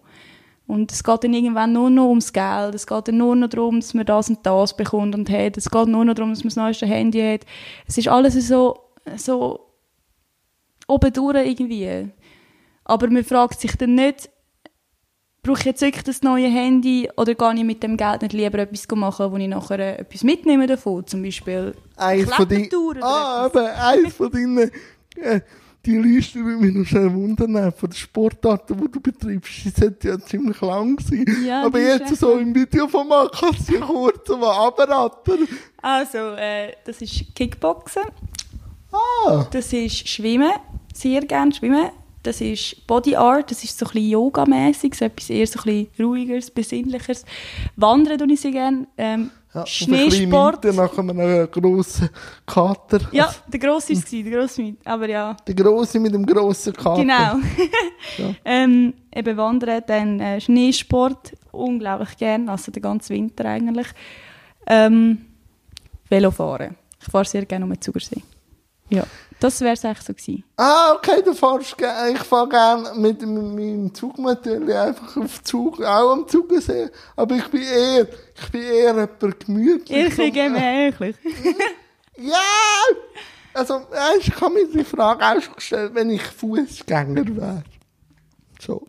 [0.66, 2.74] Und es geht dann irgendwann nur noch ums Geld.
[2.74, 5.58] Es geht dann nur noch darum, dass man das und das bekommt und hat.
[5.58, 7.44] Es geht nur noch darum, dass man das neueste Handy hat.
[7.86, 8.78] Es ist alles so,
[9.16, 9.60] so
[10.88, 12.08] oben durch irgendwie.
[12.84, 14.30] Aber man fragt sich dann nicht,
[15.44, 18.58] brauche ich jetzt wirklich das neue Handy oder kann ich mit dem Geld nicht lieber
[18.58, 21.06] etwas machen, wo ich nachher äh, etwas mitnehme davon?
[21.06, 22.68] Zum Beispiel Eins von deinen,
[23.02, 24.70] ah, eben, eins von deinen,
[25.16, 25.40] äh,
[25.86, 29.64] die Liste würde mich noch schnell wundern, von den Sportarten, die du betreibst.
[29.66, 31.26] Die sollte ja ziemlich lang sein.
[31.46, 35.46] Ja, Aber jetzt echt so im Videoformat kannst du ja kurz mal abraten.
[35.82, 38.02] Also, äh, das ist Kickboxen.
[38.90, 40.52] Ah, Das ist Schwimmen,
[40.94, 41.90] sehr gerne Schwimmen.
[42.24, 45.64] Das ist Body Art, das ist so ein bisschen Yoga-mässig, so etwas eher so ein
[45.64, 47.24] bisschen ruhigeres, besinnlicheres.
[47.76, 48.86] Wandern tue ich sehr gerne.
[48.96, 50.64] Ähm, ja, auf Schneesport.
[50.64, 52.08] Miete nach einem grossen
[52.46, 53.00] Kater.
[53.12, 54.86] Ja, der Grosse war es, der Grosse mit.
[54.86, 57.02] Aber ja, Der Grosse mit dem grossen Kater.
[57.02, 57.36] genau.
[58.16, 58.34] Ja.
[58.44, 63.88] ähm, eben Wandern, dann äh, Schneesport, unglaublich gern, also den ganzen Winter eigentlich.
[64.66, 65.26] Ähm,
[66.08, 66.74] Velofahren.
[67.00, 68.22] Ich fahre sehr gerne um den Zugersee.
[68.88, 69.04] Ja,
[69.44, 70.44] das wäre es eigentlich so gewesen.
[70.56, 71.76] Ah, okay, du fährst.
[72.12, 76.88] Ich fahre gerne mit, meinem Zug natürlich einfach auf Zug, auch am Zugesehen.
[77.14, 80.06] Aber ich bin eher, ich bin eher jemand gemütlich.
[80.08, 81.16] Ich bin gemächlich.
[82.16, 82.38] Ja!
[83.52, 83.80] Also,
[84.20, 87.64] ich habe mir die Frage auch schon gestellt, wenn ich Fußgänger wäre.
[88.60, 88.86] So.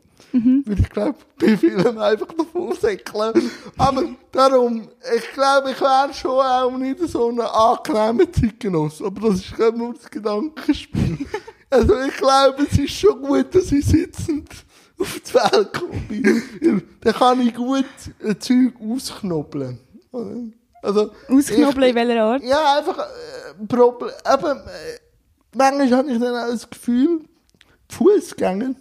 [0.65, 3.51] Weil ich glaube, bei vielen einfach davon säckeln.
[3.77, 9.05] Aber darum, ich glaube, ich wäre schon auch nicht so ein angenehmer Zeitgenosse.
[9.05, 11.19] Aber das ist gerade nur das Gedankenspiel.
[11.69, 14.49] also ich glaube, es ist schon gut, dass ich sitzend
[14.99, 16.81] auf die Welt komme.
[17.01, 17.85] Dann kann ich gut
[18.23, 19.79] ein Zeug ausknobeln.
[20.81, 22.43] Also, Ausknobeln in welcher Art?
[22.43, 24.11] ja, einfach äh, Problem.
[24.31, 24.99] Eben, äh,
[25.55, 27.21] manchmal habe ich dann auch das Gefühl,
[27.89, 28.75] Fußgänger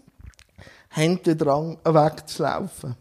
[0.94, 2.96] haben den Drang, wegzulaufen.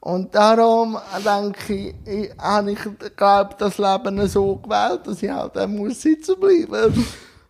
[0.00, 2.78] Und darum denke ich, ich, habe ich,
[3.16, 7.06] glaube das Leben so gewählt, dass ich halt auch muss sitzen bleiben.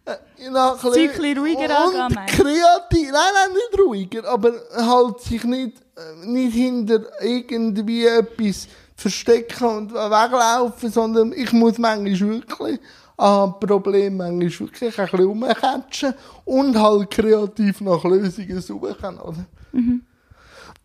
[0.07, 5.43] Äh, noch ein bisschen ruhiger und angehen, kreativ, nein, nein, nicht ruhiger, aber halt sich
[5.45, 12.81] nicht, äh, nicht hinter irgendwie etwas verstecken und weglaufen, sondern ich muss manchmal wirklich
[13.17, 19.47] an Problemen manchmal wirklich ein bisschen rumcatchen und halt kreativ nach Lösungen suchen, oder?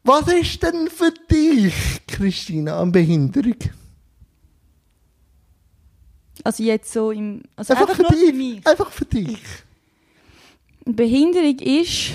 [0.03, 1.73] Was ist denn für dich,
[2.07, 3.55] Christina, eine Behinderung?
[6.43, 7.43] Also jetzt so im...
[7.55, 8.35] Also Einfach, einfach, für nur für dich.
[8.35, 8.67] mich.
[8.67, 9.39] Einfach für dich.
[10.85, 12.11] Behinderung ist,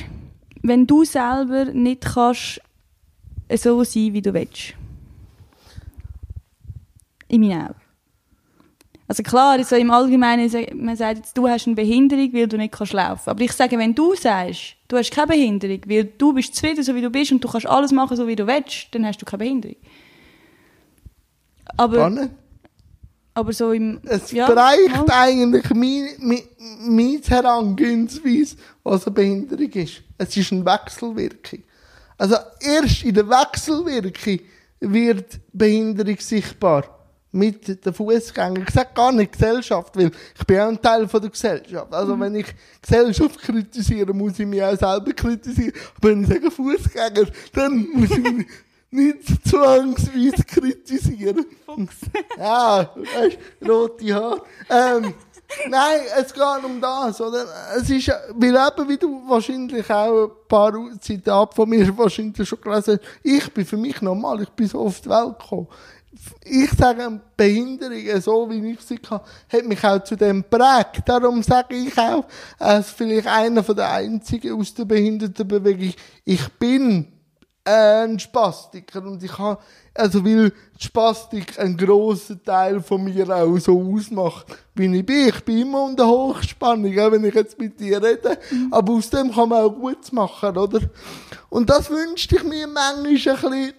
[0.63, 2.61] wenn du selber nicht kannst
[3.55, 4.75] so sein, wie du willst.
[7.29, 7.84] In meinen Augen.
[9.07, 12.73] Also klar, so im Allgemeinen, man sagt jetzt, du hast eine Behinderung, weil du nicht
[12.73, 13.29] kannst laufen.
[13.29, 16.95] Aber ich sage, wenn du sagst, du hast keine Behinderung, weil du bist zufrieden, so
[16.95, 19.27] wie du bist und du kannst alles machen, so wie du willst, dann hast du
[19.27, 19.77] keine Behinderung.
[21.77, 22.29] Aber,
[23.35, 24.01] aber so im...
[24.05, 25.05] Es ja, ja.
[25.09, 26.43] eigentlich meine, meine,
[26.81, 30.03] meine Herangehensweise, was eine Behinderung ist.
[30.17, 31.63] Es ist eine Wechselwirkung.
[32.17, 34.39] Also erst in der Wechselwirkung
[34.81, 36.94] wird Behinderung sichtbar.
[37.37, 38.65] Mit den Fußgängern.
[38.69, 41.93] Ich sage gar nicht Gesellschaft, weil ich bin auch ein Teil von der Gesellschaft.
[41.93, 42.47] Also wenn ich
[42.81, 45.73] Gesellschaft kritisiere, muss ich mich auch selber kritisieren.
[45.97, 48.47] Aber wenn ich sage Fußgänger, dann muss ich mich
[48.91, 51.45] nicht zwangsweise kritisieren.
[52.39, 54.43] Ja, weißt, rote Haare.
[54.71, 55.15] Ähm,
[55.69, 57.47] nein, es geht um das, oder?
[57.77, 62.49] Es ist, ja- weil eben, wie du wahrscheinlich auch ein paar Zitate von mir wahrscheinlich
[62.49, 65.67] schon gelesen hast, ich bin für mich normal, ich bin so auf die Welt gekommen.
[66.45, 71.03] Ich sage, Behinderung, so wie ich sie hatte, hat mich auch zu dem geprägt.
[71.07, 72.25] Darum sage ich auch,
[72.59, 77.09] als vielleicht einer der einzigen aus der Behindertenbewegung, ich bin
[77.67, 79.59] ein Spastiker und ich habe,
[79.95, 85.29] also weil die Spastik einen grossen Teil von mir auch so ausmacht, wie ich bin.
[85.29, 88.39] Ich bin immer unter Hochspannung, wenn ich jetzt mit dir rede.
[88.71, 90.81] Aber aus dem kann man auch gut machen, oder?
[91.49, 93.73] Und das wünschte ich mir manchmal ein bisschen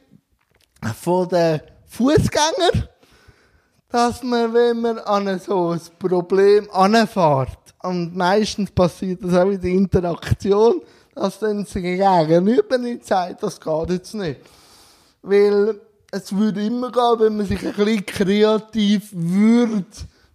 [1.00, 1.62] von den
[1.96, 2.90] Fußgängern,
[3.90, 9.62] dass man, wenn man an so ein Problem anfährt, und meistens passiert das auch in
[9.62, 10.82] der Interaktion,
[11.14, 14.42] dass dann das Gegenüber nicht sagt, das geht jetzt nicht.
[15.22, 15.80] Weil
[16.12, 19.86] es würde immer gehen, wenn man sich ein bisschen kreativ würde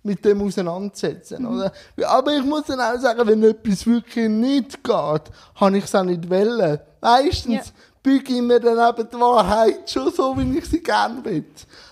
[0.03, 1.73] mit dem auseinandersetzen, oder?
[2.07, 5.23] Aber ich muss dann auch sagen, wenn etwas wirklich nicht geht,
[5.57, 6.79] habe ich es auch nicht wollen.
[7.01, 7.63] Meistens Ja.
[8.03, 11.45] Büge ich mir dann eben die Wahrheit schon so, wie ich sie gerne will.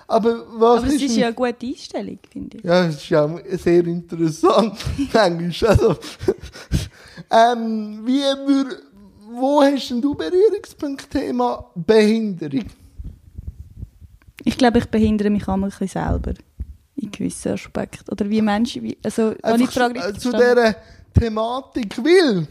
[0.06, 2.64] Aber was Aber es ist ja eine gute Einstellung, finde ich.
[2.64, 4.78] ja, das ist ja sehr interessant,
[5.12, 5.70] manchmal.
[5.70, 5.96] Also,
[7.30, 8.76] ähm, wie wür,
[9.32, 12.64] wo hast denn du Berührungspunkt Thema Behinderung?
[14.44, 16.32] Ich glaube, ich behindere mich einmal ein bisschen selber.
[16.96, 18.10] In gewissen Aspekten.
[18.10, 20.74] Oder wie Menschen, wie, also, habe ich Frage zu dieser
[21.12, 22.48] Thematik will.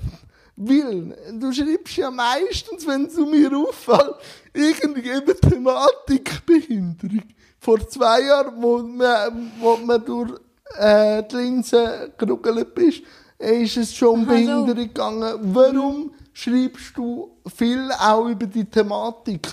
[0.60, 4.16] Will, du schreibst ja meistens, wenn es um mir auffällt,
[4.54, 7.22] irgendeine Thematik Behinderung.
[7.60, 10.32] Vor zwei Jahren, wo man, wo man durch
[10.80, 13.04] äh, die Linse geruggelt bist,
[13.38, 14.26] ist es schon um.
[14.26, 15.40] Behinderung gegangen.
[15.54, 19.48] Warum schreibst du viel auch über die Thematik?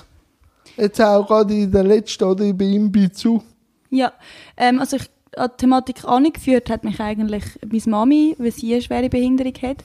[0.77, 3.43] Jetzt auch gerade in der letzten oder bei ihm zu.
[3.91, 4.13] Ja,
[4.57, 8.83] ähm, also ich, an die Thematik angeführt hat mich eigentlich meine Mami, weil sie eine
[8.83, 9.85] schwere Behinderung hat.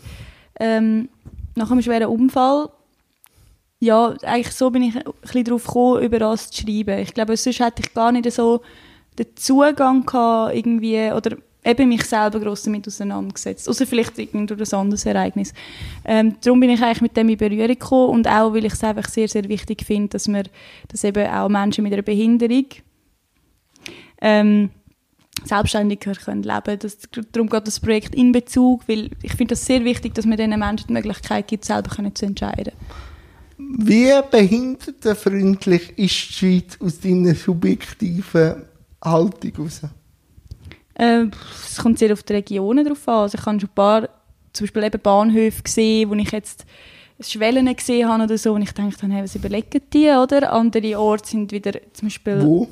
[0.59, 1.09] Ähm,
[1.55, 2.69] nach einem schweren Unfall.
[3.79, 6.99] Ja, eigentlich so bin ich ein bisschen darauf gekommen, über das zu schreiben.
[6.99, 8.61] Ich glaube, sonst hätte ich gar nicht so
[9.17, 13.69] den Zugang gehabt, irgendwie, oder eben mich selber gross damit auseinandergesetzt.
[13.69, 15.53] Außer vielleicht durch ein anderes Ereignis.
[16.05, 18.83] Ähm, darum bin ich eigentlich mit dem in Berührung gekommen und auch, weil ich es
[18.83, 20.43] einfach sehr, sehr wichtig finde, dass wir,
[20.87, 22.65] dass eben auch Menschen mit einer Behinderung
[24.21, 24.69] ähm,
[25.45, 26.97] selbstständiger können leben das,
[27.31, 30.57] Darum geht das Projekt in Bezug, weil ich finde das sehr wichtig, dass man diesen
[30.57, 32.73] Menschen die Möglichkeit gibt, selber können zu entscheiden.
[33.57, 38.63] Wie behindertenfreundlich ist die Schweiz aus deiner subjektiven
[39.03, 39.81] Haltung heraus?
[40.95, 41.25] Äh,
[41.65, 43.15] Es kommt sehr auf die Regionen drauf an.
[43.15, 44.09] Also ich habe schon ein paar,
[44.53, 46.65] zum Beispiel eben Bahnhöfe gesehen, wo ich jetzt
[47.21, 50.53] Schwellen gesehen habe oder so, und ich dachte, hey, was überlegen die, oder?
[50.53, 52.69] Andere Orte sind wieder, zum Beispiel, Wo?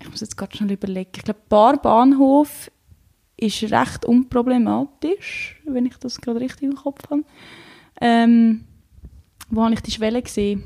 [0.00, 2.70] Ich muss jetzt gerade schnell überlegen, ich glaube, Bar Bahnhof
[3.36, 7.24] ist recht unproblematisch, wenn ich das gerade richtig im Kopf habe.
[8.00, 8.64] Ähm,
[9.50, 10.62] wo habe ich die Schwelle gesehen?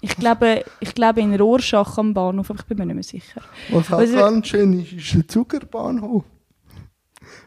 [0.00, 3.42] Ich glaube, ich glaube in Rorschach am Bahnhof, aber ich bin mir nicht mehr sicher.
[3.70, 6.24] Was halt Also- ganz schön ist, ist der Zuckerbahnhof.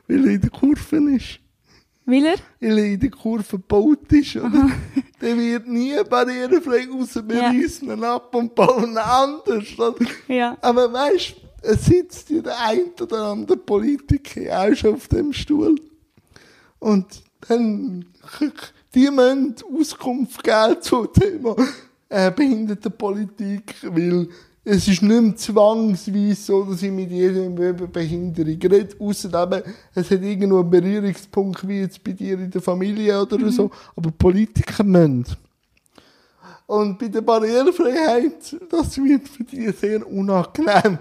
[0.07, 1.39] Weil er in der Kurve ist.
[2.09, 2.35] Will er?
[2.59, 4.69] Weil in der Kurve gebaut ist, oder?
[5.21, 7.15] Der wird nie barrierefrei raus.
[7.27, 7.49] Wir Ja.
[7.49, 9.65] reissen ihn ab und bauen ihn anders.
[9.77, 9.95] Oder?
[10.27, 10.57] Ja.
[10.61, 15.33] Aber weißt du, es sitzt ja der ein oder andere Politiker auch schon auf dem
[15.33, 15.75] Stuhl.
[16.79, 17.05] Und
[17.47, 18.05] dann,
[18.95, 21.55] die müssen Auskunft geben zum Thema
[22.09, 24.29] äh, Behindertenpolitik, weil
[24.69, 29.63] es ist nicht mehr zwangsweise so, dass ich mit jedem über Behinderung rede, ausser eben,
[29.95, 34.11] es hat irgendwo einen Berührungspunkt, wie jetzt bei dir in der Familie oder so, aber
[34.11, 35.25] Politiker müssen.
[36.67, 40.99] Und bei der Barrierefreiheit, das wird für dich sehr unangenehm.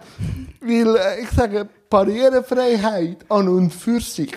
[0.62, 4.33] Weil, äh, ich sage, Barrierefreiheit an und für sich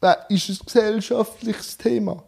[0.00, 2.22] äh, ist ein gesellschaftliches Thema.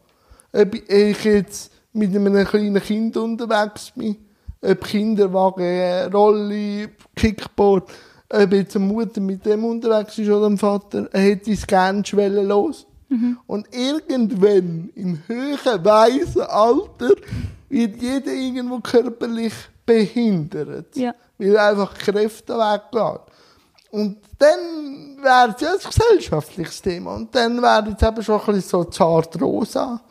[0.53, 4.17] Ob ich jetzt mit einem kleinen Kind unterwegs bin,
[4.61, 7.91] ob Kinderwagen, Rolli, Kickboard,
[8.31, 12.05] ob jetzt eine Mutter mit dem unterwegs ist oder ein Vater, hätte ich es gerne
[12.05, 12.87] schwellenlos.
[13.09, 13.39] Mhm.
[13.47, 17.11] Und irgendwann, im höheren, weisen Alter,
[17.69, 19.55] wird jeder irgendwo körperlich
[19.87, 20.95] behindert.
[20.97, 21.15] Ja.
[21.39, 23.19] Weil einfach Kräfte weggehen.
[23.91, 27.15] Und dann wäre es ja ein gesellschaftliches Thema.
[27.15, 30.03] Und dann wäre es eben schon ein bisschen so zart rosa.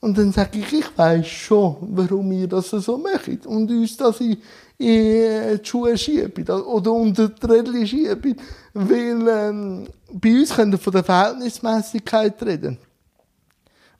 [0.00, 3.46] Und dann sage ich, ich weiss schon, warum ihr das so macht.
[3.46, 4.36] Und uns das in,
[4.78, 8.36] in die Schuhe schieben oder unter die Rädchen schieben.
[8.74, 12.78] Weil ähm, bei uns können wir von der Verhältnismäßigkeit reden.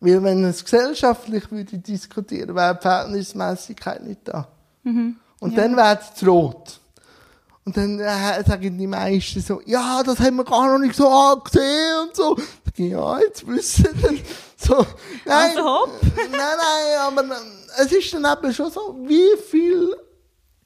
[0.01, 4.47] Weil wenn es gesellschaftlich würde diskutieren, wäre die Verhältnismäßigkeit nicht da.
[4.85, 5.17] Mhm.
[5.41, 5.63] Und Ja.
[5.63, 6.81] dann wäre es rot.
[7.65, 11.09] Und dann äh, sagen die meisten so, ja, das haben wir gar noch nicht so
[11.09, 12.37] angesehen und so.
[12.77, 14.19] Ja, jetzt wissen wir.
[14.57, 14.87] So,
[15.25, 17.25] nein, Also nein, nein, aber
[17.79, 19.95] es ist dann eben schon so, wie viel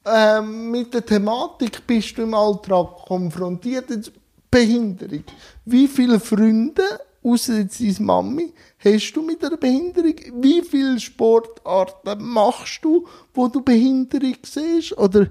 [0.05, 4.13] ähm, mit der Thematik bist du im Alltag konfrontiert, jetzt
[4.51, 5.25] Behinderung.
[5.65, 6.83] Wie viele Freunde,
[7.23, 10.15] außer jetzt deine Mami, hast du mit einer Behinderung?
[10.41, 14.97] Wie viele Sportarten machst du, wo du Behinderung siehst?
[14.99, 15.29] Oder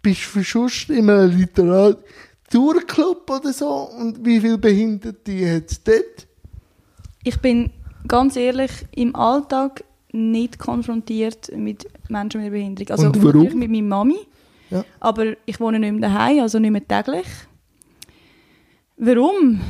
[0.00, 1.36] bist du verschusst in einem
[2.52, 3.68] Literaturclub oder so?
[3.98, 6.26] Und wie viele Behinderte hat es dort?
[7.24, 7.70] Ich bin
[8.08, 12.90] ganz ehrlich im Alltag nicht konfrontiert mit Menschen mit einer Behinderung.
[12.90, 13.26] Also Und warum?
[13.44, 14.18] natürlich mit meiner Mami,
[14.70, 14.84] Ja.
[15.00, 17.26] aber ich wohne nicht mehr daheim, also nicht mehr täglich.
[18.96, 19.60] Warum?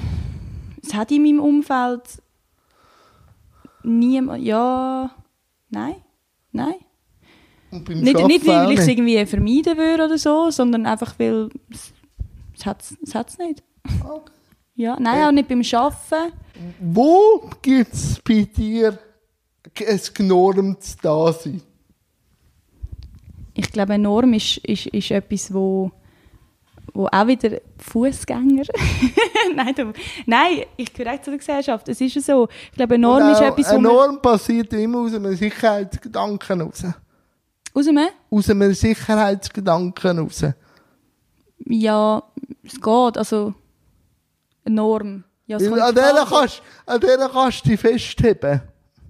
[0.82, 2.02] Es hat in meinem Umfeld
[3.84, 5.10] niemand, ja,
[5.70, 5.96] nein,
[6.50, 6.74] nein.
[7.70, 11.92] Nicht, nicht weil ich es irgendwie vermeiden würde oder so, sondern einfach weil es,
[12.62, 13.62] es hat es hat's nicht.
[14.04, 14.32] Okay.
[14.74, 16.32] Ja, nein, auch nicht beim Arbeiten.
[16.80, 18.98] Wo gibt es bei dir
[19.86, 21.60] ein genormtes Dasein?
[23.54, 25.90] Ich glaube, eine Norm ist, ist, ist etwas, wo,
[26.94, 28.64] wo auch wieder Fußgänger.
[29.54, 29.92] nein, du,
[30.24, 31.88] nein, ich gehöre auch zu der Gesellschaft.
[31.88, 32.48] Es ist ja so.
[32.70, 36.82] Ich glaube, eine Norm ist etwas, wo Eine Norm passiert immer aus einem Sicherheitsgedanken raus.
[37.76, 38.08] Raus mehr?
[38.30, 40.44] Aus einem Sicherheitsgedanken raus.
[41.66, 42.22] Ja,
[42.64, 43.18] es geht.
[43.18, 43.54] Also,
[44.64, 45.24] eine Norm.
[45.46, 46.26] Ja, es an der an.
[46.28, 48.62] kannst, an der kannst du dich festheben,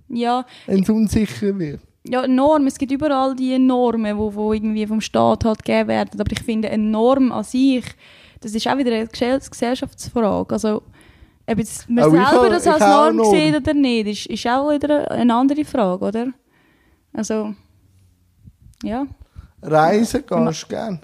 [0.09, 1.81] Ja, wenn es unsicher wird.
[2.05, 2.67] ja, eine Norm.
[2.67, 6.21] Es gibt überall die Normen, wo, wo irgendwie vom Staat halt gegeben werden.
[6.21, 7.85] Aber ich finde, eine Norm an sich,
[8.41, 10.53] das ist auch wieder eine Gesell- Gesellschaftsfrage.
[10.55, 10.83] Also,
[11.47, 13.35] ob jetzt man selber das als Norm Norm.
[13.37, 16.27] sieht oder nicht, ist, ist auch wieder eine andere Frage, oder?
[17.12, 17.55] Also,
[18.83, 19.07] ja,
[19.61, 21.01] Reisen gehst du gern.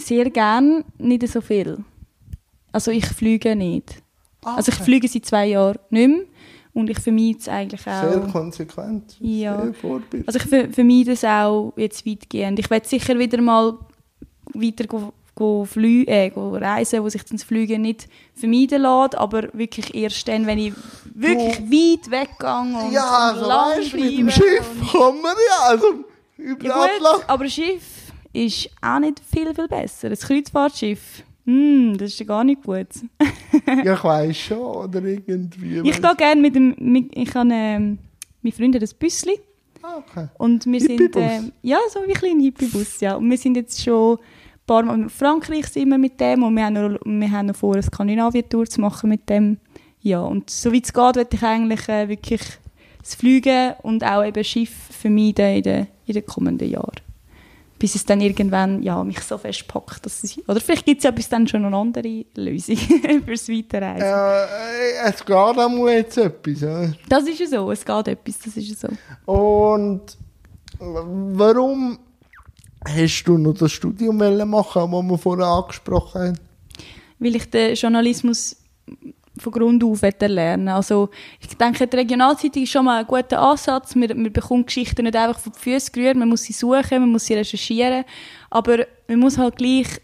[0.00, 1.78] Sehr gern, nicht so viel.
[2.72, 4.02] Also ich fliege nicht.
[4.42, 4.84] Also ich Okay.
[4.84, 6.20] fliege seit zwei Jahren nicht mehr
[6.72, 8.10] und ich vermeide es eigentlich auch.
[8.10, 9.16] Sehr konsequent.
[9.20, 9.62] Ja.
[9.62, 10.26] Sehr Vorbild.
[10.26, 12.58] Also ich ver vermeide es auch jetzt weitgehend.
[12.58, 13.76] Ich werde sicher wieder mal
[14.54, 19.48] weiter go, go, flü äh, go reisen, wo sich das Fliegen nicht vermeiden lässt, aber
[19.52, 20.72] wirklich erst dann, wenn ich
[21.14, 25.68] wirklich weit weggehe und, ja, also lang weißt, mit dem Schiff kommen wir ja.
[25.68, 25.86] Also,
[26.38, 27.82] über Ja gut, aber Schiff
[28.32, 30.08] ist auch nicht viel, viel besser.
[30.08, 32.88] Ein Kreuzfahrtschiff, hm, das ist ja gar nicht gut.
[33.84, 34.58] ja, ich weiss schon.
[34.58, 35.80] Oder irgendwie.
[35.88, 37.98] Ich gehe gerne mit dem, mit, ich habe, ähm,
[38.42, 39.32] mein Freund hat ein Büsschen
[39.82, 40.28] Ah, okay.
[40.36, 43.14] und wir sind, ähm, ja, so wie ein kleiner Hippiebus, ja.
[43.16, 46.54] Und wir sind jetzt schon ein paar Mal in Frankreich sind wir mit dem und
[46.54, 49.56] wir haben noch, wir haben noch vor, eine Skandinavien-Tour zu machen mit dem.
[50.02, 52.42] Ja, und so wie es geht, möchte ich eigentlich äh, wirklich
[53.00, 57.00] das Fliegen und auch eben Schiff vermeiden in den, in den kommenden Jahren.
[57.80, 61.10] Bis es dann irgendwann ja, mich so festpackt, dass ich, oder vielleicht gibt es ja
[61.10, 62.76] bis dann schon eine andere Lösung
[63.24, 64.06] fürs Weiterreisen.
[64.06, 66.62] Ja, äh, es geht auch jetzt etwas.
[66.62, 66.92] Oder?
[67.08, 69.32] Das ist ja so, es geht etwas, das ist ja so.
[69.32, 70.16] Und
[70.78, 71.98] warum
[72.86, 76.38] hast du noch das Studium machen, das wir vorher angesprochen haben?
[77.20, 78.56] weil ich den Journalismus
[79.38, 81.10] von Grund auf lernen Also
[81.40, 83.94] ich denke, die Regionalzeitung ist schon mal ein guter Ansatz.
[83.94, 87.10] Man, man bekommt Geschichten nicht einfach von den Füßen gerührt, man muss sie suchen, man
[87.10, 88.04] muss sie recherchieren,
[88.50, 90.00] aber man muss halt gleich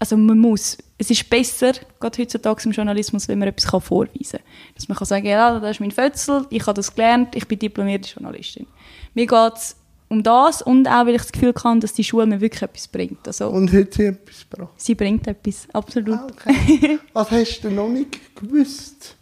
[0.00, 4.38] also man muss, es ist besser, gerade heutzutage im Journalismus, wenn man etwas kann vorweisen
[4.38, 4.40] kann.
[4.74, 7.58] Dass man kann sagen, ja, das ist mein Fötzel, ich habe das gelernt, ich bin
[7.58, 8.66] diplomierte Journalistin.
[9.12, 9.76] Mir geht es
[10.10, 12.88] um das und auch, weil ich das Gefühl habe, dass die Schule mir wirklich etwas
[12.88, 13.26] bringt.
[13.26, 14.72] Also, Und hat sie etwas gebracht?
[14.76, 16.18] sie bringt etwas, absolut.
[16.18, 16.98] Ah, okay.
[17.12, 19.16] Was hast du noch nicht gewusst?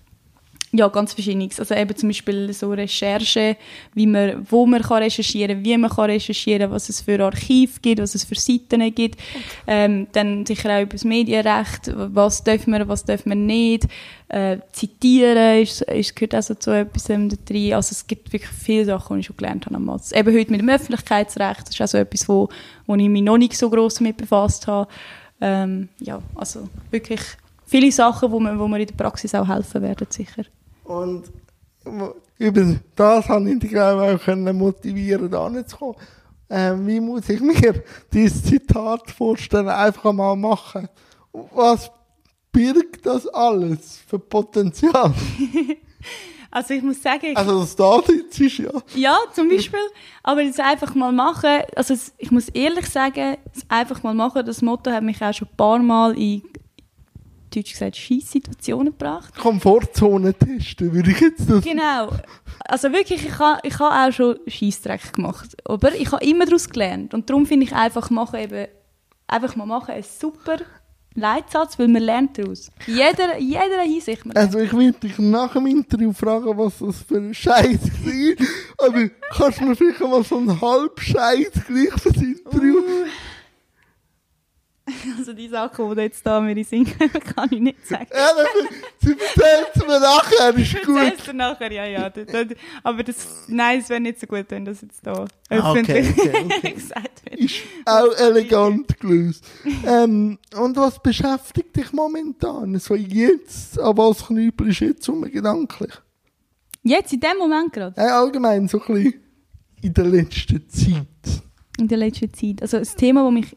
[0.70, 1.58] Ja, ganz verschiedenes.
[1.58, 3.56] Also eben zum Beispiel so Recherche,
[3.94, 8.02] wie man, wo man kann recherchieren wie man kann recherchieren was es für Archiv gibt,
[8.02, 9.18] was es für Seiten gibt.
[9.66, 13.88] Ähm, dann sicher auch über das Medienrecht, was dürfen wir, was dürfen wir nicht.
[14.28, 17.72] Äh, zitieren ist, ist, gehört also zu etwas ähm, drin.
[17.72, 20.12] Also es gibt wirklich viele Sachen, die ich schon gelernt habe am Matz.
[20.12, 22.50] Eben heute mit dem Öffentlichkeitsrecht, das ist auch so etwas, wo,
[22.86, 24.86] wo ich mich noch nicht so gross mit befasst habe.
[25.40, 27.20] Ähm, ja, also wirklich
[27.66, 30.44] viele Sachen, wo mir, wo mir in der Praxis auch helfen werden, sicher.
[30.88, 31.30] Und
[32.38, 35.96] über das habe ich dich glaube auch können motivieren, da nicht zu kommen.
[36.50, 37.82] Ähm, wie muss ich mir
[38.12, 40.88] dieses Zitat vorstellen, einfach mal machen?
[41.32, 41.90] Was
[42.50, 45.12] birgt das alles für Potenzial?
[46.50, 48.70] Also ich muss sagen, ich, Also das da sitzt ist ja.
[48.94, 49.78] ja, zum Beispiel,
[50.22, 54.62] aber das einfach mal machen, also ich muss ehrlich sagen, das einfach mal machen, das
[54.62, 56.42] Motto hat mich auch schon ein paar Mal in,
[57.48, 59.36] deutsch gesagt, Scheisssituationen gebracht.
[59.36, 61.64] Komfortzone testen, würde ich jetzt das.
[61.64, 62.10] Genau.
[62.60, 65.56] Also wirklich, ich habe ich ha auch schon Scheissdreck gemacht.
[65.64, 67.14] Aber ich habe immer daraus gelernt.
[67.14, 68.66] Und darum finde ich einfach machen eben,
[69.26, 70.58] einfach mal machen ein super
[71.14, 72.70] Leitsatz, weil man lernt daraus.
[72.86, 74.22] Jeder, jeder Hinsicht.
[74.34, 78.86] Also ich will dich nach dem Interview fragen, was das für ein Scheiß war.
[78.86, 82.82] Aber kannst du mir vielleicht mal so einen Halbscheiß gleich für das Interview?
[85.18, 86.92] Also die Sachen, die jetzt da mir singen,
[87.34, 88.06] kann ich nicht sagen.
[88.12, 88.28] Ja,
[89.00, 90.96] sie erzählt es mir nachher, ist gut.
[90.96, 92.10] Erzählst du nachher, ja, ja.
[92.82, 96.18] Aber das, nein, es wäre nicht so gut, wenn das jetzt da Ah, okay, öffentlich
[96.18, 96.72] okay, okay.
[96.74, 97.40] gesagt wird.
[97.40, 99.44] Ist auch elegant gelöst.
[99.86, 102.78] ähm, und was beschäftigt dich momentan?
[102.78, 105.92] So jetzt, an was knüppelst du jetzt um gedanklich?
[106.82, 109.14] Jetzt, in dem Moment gerade, Äh, allgemein, so ein bisschen
[109.82, 111.42] in der letzten Zeit.
[111.78, 112.62] in der letzten Zeit.
[112.62, 113.56] Also das Thema, das mich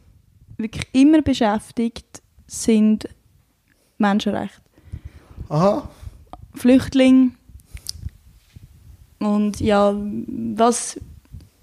[0.62, 3.08] wirklich immer beschäftigt, sind
[3.98, 4.62] Menschenrechte.
[5.50, 5.90] Aha.
[6.54, 7.32] Flüchtlinge
[9.20, 11.00] und ja, was,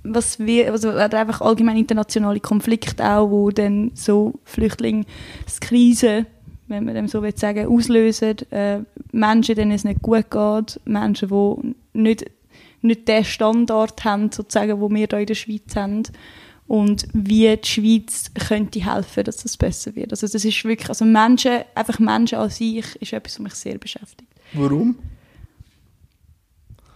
[0.04, 6.26] was wir, also einfach allgemein internationale Konflikte auch, wo dann so Flüchtlingskrise,
[6.68, 8.80] wenn man dem so will sagen, auslösen, äh,
[9.10, 12.30] Menschen, denen es nicht gut geht, Menschen, die nicht,
[12.80, 16.04] nicht den Standard haben, sozusagen, wo wir hier in der Schweiz haben
[16.68, 20.12] und wie die Schweiz könnte helfen, dass das besser wird.
[20.12, 23.78] Also das ist wirklich, also Menschen, einfach Menschen an sich ist etwas, was mich sehr
[23.78, 24.30] beschäftigt.
[24.52, 24.96] Warum?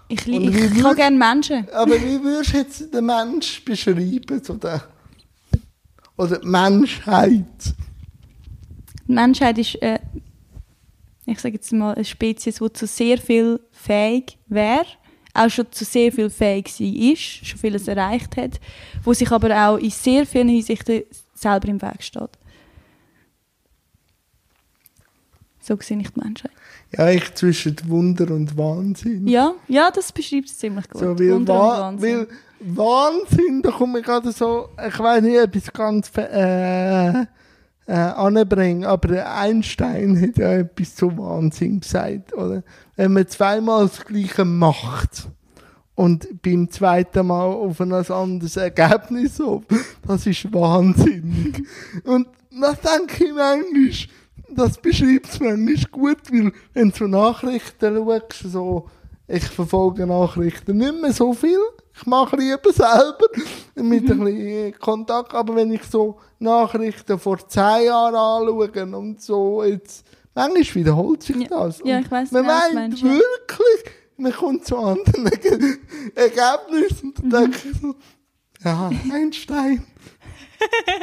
[0.08, 1.66] Ich, ich, ich würd- habe gerne Menschen.
[1.70, 4.44] Aber wie würdest du jetzt den Mensch beschreiben?
[4.44, 4.82] So der,
[6.18, 7.74] oder die Menschheit?
[9.08, 9.98] Die Menschheit ist, äh,
[11.24, 14.84] ich sage jetzt mal, eine Spezies, die zu sehr viel fähig wäre,
[15.34, 18.60] auch schon zu sehr viel fähig sie ist, schon vieles erreicht hat,
[19.02, 21.02] wo sich aber auch in sehr vielen Hinsichten
[21.34, 22.38] selber im Weg steht.
[25.60, 26.50] So sehe ich die Menschheit.
[26.96, 29.26] Ja, ich zwischen Wunder und Wahnsinn.
[29.28, 31.00] Ja, ja, das beschreibt es ziemlich gut.
[31.00, 32.18] So, weil, Wunder und Wa Wahnsinn.
[32.18, 37.26] weil Wahnsinn, da komme ich gerade so, ich weiß nicht, es ganz äh,
[37.92, 42.62] äh, anbringen, aber Einstein hat ja etwas zu Wahnsinn gesagt, oder?
[42.96, 45.28] Wenn man zweimal das Gleiche macht
[45.94, 49.64] und beim zweiten Mal auf ein anderes Ergebnis auf,
[50.06, 51.66] das ist wahnsinnig.
[52.04, 52.28] Und
[52.58, 54.08] das denke ich manchmal,
[54.48, 58.88] das beschreibt es manchmal gut, weil wenn du Nachrichten schaust, so,
[59.34, 61.58] ich verfolge Nachrichten nicht mehr so viel.
[61.94, 63.26] Ich mache lieber selber
[63.76, 65.34] mit ein bisschen Kontakt.
[65.34, 70.04] Aber wenn ich so Nachrichten vor zehn Jahren anschaue und so jetzt,
[70.34, 71.46] manchmal wiederholt sich Ja.
[71.48, 71.80] das.
[71.84, 73.08] Ja, Und ich weiss Man meint meinst, ja.
[73.10, 75.76] wirklich, man kommt zu anderen Ge-
[76.14, 77.94] Ergebnissen und dann denke ich so,
[78.64, 79.84] ja, Einstein.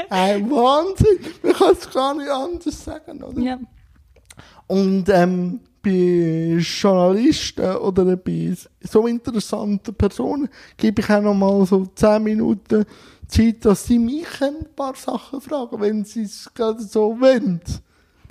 [0.10, 1.20] Ein Wahnsinn.
[1.44, 3.40] Man kann es gar nicht anders sagen, oder?
[3.42, 3.60] ja.
[4.68, 11.86] Und ähm, bei Journalisten oder bei so interessanten Personen gebe ich auch noch mal so
[11.86, 12.86] 10 Minuten
[13.28, 17.62] Zeit, dass sie mich ein paar Sachen fragen, wenn sie es gerade so wollen.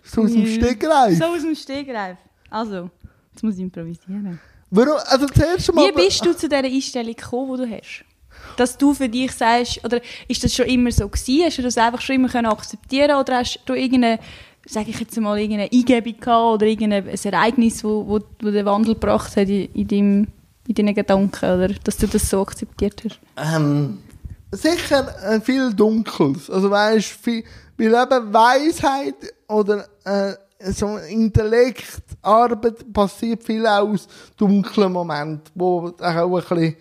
[0.02, 0.46] So aus dem.
[0.46, 1.18] Stegreif.
[1.18, 2.18] So aus dem Stegreif.
[2.50, 2.90] Also,
[3.32, 4.40] jetzt muss ich improvisieren.
[4.70, 4.98] Warum?
[5.06, 5.88] Also zuerst mal...
[5.88, 8.04] Wie bist du zu dieser Einstellung gekommen, die du hast?
[8.56, 11.44] Dass du für dich sagst, oder ist das schon immer so gewesen?
[11.44, 14.18] Hast du das einfach schon immer können akzeptieren oder hast du irgendeine,
[14.66, 18.94] sage ich jetzt mal, irgendeine Eingebung gehabt oder irgendein Ereignis, wo, wo, wo den Wandel
[18.94, 20.26] gebracht hat in, in, deinem,
[20.66, 23.20] in deinen Gedanken oder dass du das so akzeptiert hast?
[23.36, 23.98] Ähm,
[24.52, 26.50] sicher äh, viel Dunkles.
[26.50, 27.44] Also weißt, viel,
[27.78, 29.14] Weil eben Weisheit
[29.48, 30.34] oder äh,
[30.72, 36.76] so Intellekt, Arbeit passiert viel aus dunklen Momenten, wo auch ein bisschen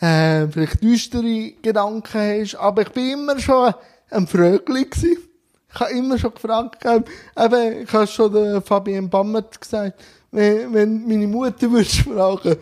[0.00, 2.56] äh, vielleicht düstere Gedanken hast.
[2.56, 3.72] Aber ich bin immer schon
[4.10, 5.18] ein Frögli gewesen.
[5.74, 10.00] Ich habe immer schon gefragt, eben, ich habe schon der Fabienne Bammert gesagt,
[10.30, 12.56] wenn, wenn meine Mutter würdest fragen,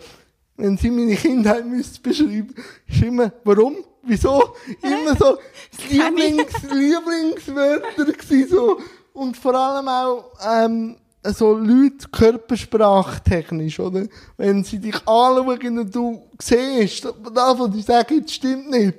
[0.57, 2.55] wenn sie meine Kindheit müsste beschreiben,
[2.87, 3.77] ist immer, warum?
[4.03, 4.55] Wieso?
[4.81, 5.37] Immer so
[5.91, 8.81] Lieblings, Lieblingswörter gewesen, so.
[9.13, 14.07] Und vor allem auch, ähm, so Leute körpersprachtechnisch, oder?
[14.37, 17.15] Wenn sie dich anschauen und du siehst, das,
[17.59, 18.95] was die sagen, das stimmt nicht.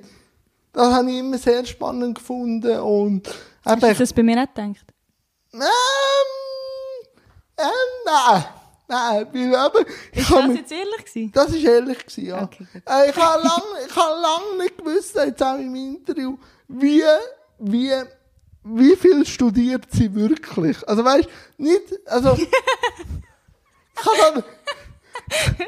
[0.72, 3.28] Das habe ich immer sehr spannend gefunden und
[3.64, 4.84] Hast du das bei mir nicht gedacht?
[5.52, 5.60] ähm,
[7.58, 7.66] ähm,
[8.04, 8.44] nein.
[8.86, 11.32] Nein, weil ich Ist das mich- jetzt ehrlich gewesen?
[11.32, 12.42] das ist ehrlich gewesen, ja.
[12.42, 16.36] Okay, äh, ich habe lang, ich habe lang nicht gewusst, jetzt auch im Interview,
[16.68, 17.02] wie,
[17.60, 17.92] wie,
[18.64, 20.86] wie viel studiert sie wirklich?
[20.86, 22.34] Also weißt, nicht, also,
[23.98, 24.44] ich habe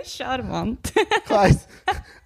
[0.05, 0.93] Charmant.
[1.25, 1.67] Ich weiss.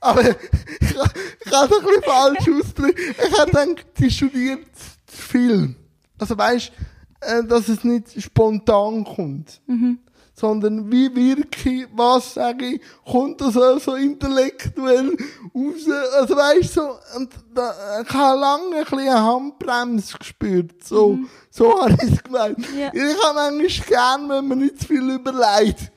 [0.00, 0.36] Aber ich,
[0.80, 1.10] ich habe
[1.40, 2.98] es ein bisschen falsch ausgedrückt.
[2.98, 4.66] Ich habe gedacht, sie studiert
[5.10, 5.76] Film.
[6.18, 6.72] Also weißt
[7.20, 9.60] äh, dass es nicht spontan kommt.
[10.34, 15.14] Sondern wie wirke ich, was sage ich, kommt das auch so intellektuell
[15.54, 15.86] raus.
[16.18, 20.82] Also weißt so, und da, ich habe lange ein bisschen eine Handbremse gespürt.
[20.82, 21.18] So,
[21.50, 22.58] so habe ich es gemeint.
[22.74, 22.90] Ja.
[22.94, 25.92] Ich habe manchmal gern, wenn man nicht zu viel überlegt.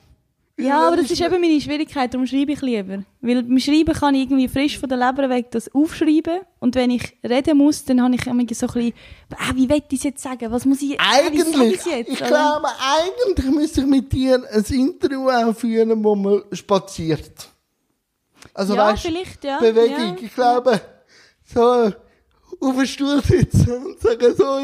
[0.56, 3.02] Ja, aber das ist eben meine Schwierigkeit, darum schreibe ich lieber.
[3.20, 6.90] Weil beim Schreiben kann ich irgendwie frisch von der Leber weg das aufschreiben und wenn
[6.90, 8.92] ich reden muss, dann habe ich immer so ein bisschen,
[9.36, 10.52] ah, wie will ich es jetzt sagen?
[10.52, 12.12] Was muss ich, Eigentlich, ich's jetzt?
[12.12, 17.48] ich glaube, eigentlich müsste ich mit dir ein Interview auch führen, wo man spaziert.
[18.52, 19.58] Also ja, weißt, vielleicht, ja.
[19.58, 20.16] Bewegung.
[20.16, 20.16] Ja.
[20.20, 20.80] Ich glaube,
[21.42, 21.92] so
[22.64, 24.60] auf den Stuhl sitzen und sagen so,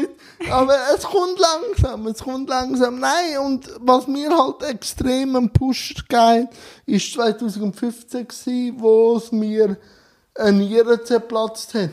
[0.51, 2.99] aber es kommt langsam, es kommt langsam.
[2.99, 6.49] Nein, und was mir halt extrem einen Push gegeben
[6.85, 9.77] ist 2015 gewesen, wo es mir
[10.35, 11.91] eine Niere zerplatzt hat.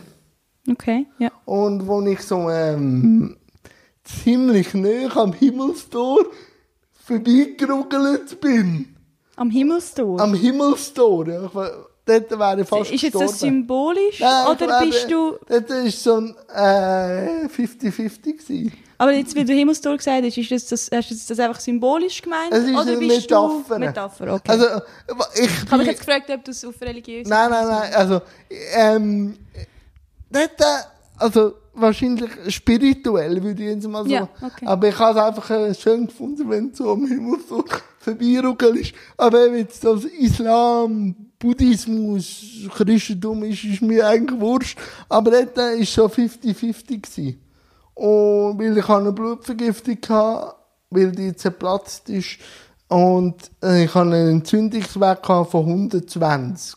[0.70, 1.30] Okay, ja.
[1.44, 3.36] Und wo ich so ähm,
[4.04, 6.26] ziemlich nah am Himmelstor
[6.92, 8.94] vorbeigerugelt bin.
[9.36, 10.20] Am Himmelstor.
[10.20, 11.50] Am Himmelstor, ja.
[12.08, 15.36] Dort wäre ich fast ist jetzt das symbolisch Nein, oder bist du...
[15.46, 18.22] Dort war so ein äh, 50-50.
[18.22, 18.72] gewesen.
[18.96, 22.22] Aber jetzt, weil du Himmelstor gesagt hast, ist das, das, hast du das einfach symbolisch
[22.22, 22.50] gemeint?
[22.50, 23.74] Es ist oder eine bist Metapher.
[23.74, 23.78] du...
[23.78, 24.50] Metapher, okay.
[24.50, 24.66] Also,
[25.34, 27.94] ich ich habe mich jetzt gefragt, ob du es auf religiös Nein, nein, nein.
[27.94, 28.22] Also,
[28.74, 29.36] ähm,
[30.30, 30.64] dort, äh,
[31.18, 34.10] also, wahrscheinlich spirituell, würde ich jetzt mal so.
[34.10, 34.64] Ja, okay.
[34.66, 37.38] Aber ich habe es einfach äh, schön gefunden, wenn du so am Himmel
[38.08, 38.94] vorbeiruckelst.
[39.16, 42.42] Aber eben jetzt das Islam, Buddhismus,
[42.74, 44.78] Christentum ist, ist mir eigentlich wurscht.
[45.08, 47.40] Aber dort äh, ist so 50-50 gewesen.
[47.94, 50.54] Und weil ich eine Blutvergiftung hatte,
[50.90, 52.38] weil die zerplatzt ist.
[52.88, 56.76] Und äh, ich hatte einen Entzündungswert von 120.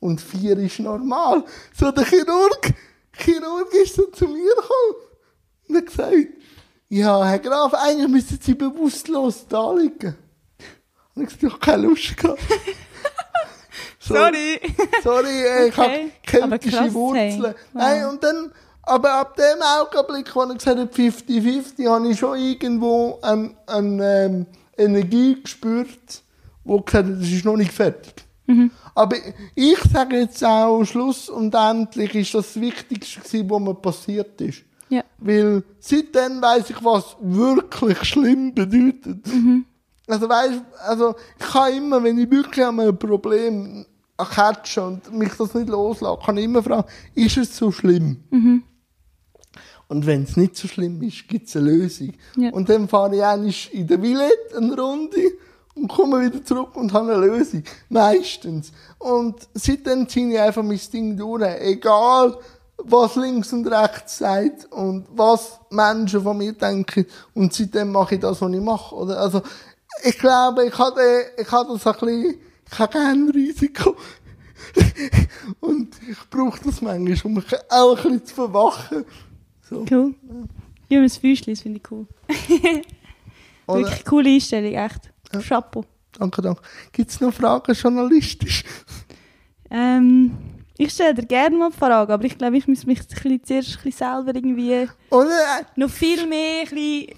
[0.00, 1.44] Und 4 ist normal.
[1.74, 2.72] So der Chirurg,
[3.12, 5.08] Chirurg ist so zu mir gekommen
[5.68, 6.14] und hat gesagt,
[6.88, 10.16] ja, Herr Graf, eigentlich müssen Sie bewusstlos da liegen.
[11.18, 12.40] Und ich gesagt, ich habe keine Lust gehabt.
[14.00, 14.58] So, Sorry.
[15.02, 16.10] Sorry, äh, ich Okay.
[16.40, 17.42] habe keltische Wurzeln.
[17.44, 17.54] hey.
[17.74, 18.52] Nein, und dann,
[18.82, 24.00] aber ab dem Augenblick, wo er gesagt hat, 50-50, habe ich schon irgendwo eine ein,
[24.02, 24.46] ähm,
[24.78, 26.22] Energie gespürt,
[26.64, 28.14] wo gesagt hat, das ist noch nicht fertig.
[28.46, 28.70] Mhm.
[28.94, 29.16] Aber
[29.54, 34.40] ich sage jetzt auch, Schluss und endlich ist das das Wichtigste gewesen, was mir passiert
[34.40, 34.62] ist.
[34.88, 35.02] Ja.
[35.18, 39.26] Weil seitdem weiss ich, was wirklich schlimm bedeutet.
[40.08, 43.84] Also weißt, also ich kann immer, wenn ich wirklich an einem Problem
[44.16, 48.24] catche und mich das nicht loslasse, kann ich immer fragen, ist es so schlimm?
[49.88, 52.12] Und wenn es nicht so schlimm ist, gibt es eine Lösung.
[52.36, 52.50] Ja.
[52.50, 55.32] Und dann fahre ich einmal in der Villette eine Runde
[55.74, 57.62] und komme wieder zurück und habe eine Lösung.
[57.88, 58.72] Meistens.
[58.98, 61.42] Und seitdem ziehe ich einfach mein Ding durch.
[61.60, 62.36] Egal,
[62.76, 67.06] was links und rechts sagt und was Menschen von mir denken.
[67.34, 68.94] Und seitdem mache ich das, was ich mache.
[68.94, 69.20] Oder?
[69.20, 69.42] Also,
[70.04, 71.00] ich glaube, ich habe,
[71.36, 72.34] ich habe das ein bisschen,
[72.70, 73.96] ich habe kein Risiko.
[75.60, 79.04] und ich brauche das manchmal, um mich auch ein bisschen zu verwachen.
[79.62, 79.84] So.
[79.90, 80.14] Cool.
[80.88, 82.06] Ja, das Füßchen, das finde ich cool.
[83.66, 85.10] Wirklich coole Einstellung, echt.
[85.46, 85.84] Chapeau.
[86.12, 86.62] Danke, danke.
[86.92, 88.64] Gibt es noch Fragen journalistisch?
[89.70, 90.36] Ähm,
[90.78, 93.68] ich stelle dir gerne mal Fragen, aber ich glaube, ich muss mich ein bisschen, zuerst
[93.78, 95.28] ein bisschen selber irgendwie Oder?
[95.28, 97.08] äh, noch viel mehr ein bisschen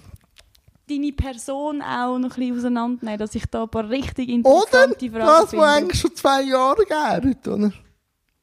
[0.91, 4.35] deine Person auch noch ein bisschen auseinandernehmen, dass ich da ein paar richtig Oder?
[4.35, 5.65] interessante Fragen Das, was finde.
[5.65, 7.71] eigentlich schon zwei Jahre gärt, oder?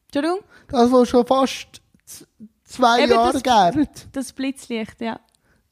[0.07, 0.41] Entschuldigung?
[0.69, 1.67] Das, was schon fast
[2.65, 4.09] zwei Eben, Jahre das- gärt.
[4.13, 5.21] Das Blitzlicht, ja.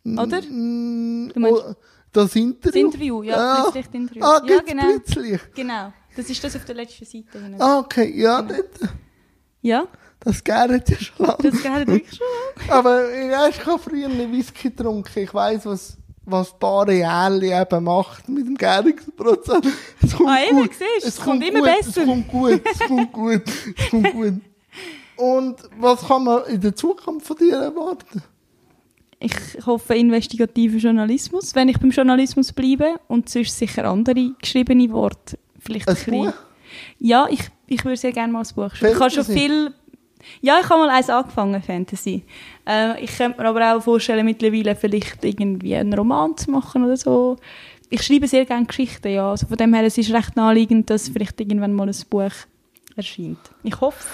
[0.05, 0.41] Oder?
[0.43, 1.75] Mm, oh,
[2.13, 2.61] das Interview?
[2.63, 3.63] Das Interview, ja, Ah.
[3.63, 4.23] Blitzlicht-Interview.
[4.25, 4.85] Ah, ja, genau.
[4.85, 5.55] Blitzlicht?
[5.55, 5.93] Genau.
[6.17, 7.39] Das ist das auf der letzten Seite.
[7.41, 7.61] hinten.
[7.61, 8.55] Ah, okay, ja, Genau.
[8.61, 8.91] dort,
[9.63, 9.87] Ja,
[10.21, 11.39] das gärt ja schon lange.
[11.51, 12.71] das geht wirklich schon.
[12.71, 15.19] Aber ja, ich habe früher einen Whisky getrunken.
[15.19, 15.97] Ich weiss, was,
[16.27, 19.61] was Barreale eben macht mit dem Gärungsprozess.
[20.03, 20.71] Es kommt Ah, eben, gut.
[20.75, 22.01] siehst es kommt immer gut, besser.
[22.03, 23.43] Es kommt gut, es kommt gut,
[23.79, 24.35] es kommt gut.
[25.17, 28.23] Und was kann man in der Zukunft von dir erwarten?
[29.19, 29.33] Ich
[29.65, 35.39] hoffe investigativen Journalismus, wenn ich beim Journalismus bleibe und sonst sicher andere geschriebene Worte.
[35.59, 36.33] Vielleicht Ein ein Buch?
[36.99, 38.95] Ja, ich, ich würde sehr gerne mal ein Buch schreiben.
[38.95, 39.73] Ich habe schon viel...
[40.41, 42.25] Ja, ich habe mal eins angefangen, Fantasy.
[42.67, 46.97] Äh, ich könnte mir aber auch vorstellen, mittlerweile vielleicht irgendwie einen Roman zu machen oder
[46.97, 47.37] so.
[47.91, 49.31] Ich schreibe sehr gerne Geschichten, ja.
[49.31, 52.31] Also von dem her, es ist recht naheliegend, dass vielleicht irgendwann mal ein Buch
[52.97, 53.39] erscheint.
[53.63, 54.07] Ich hoffe es.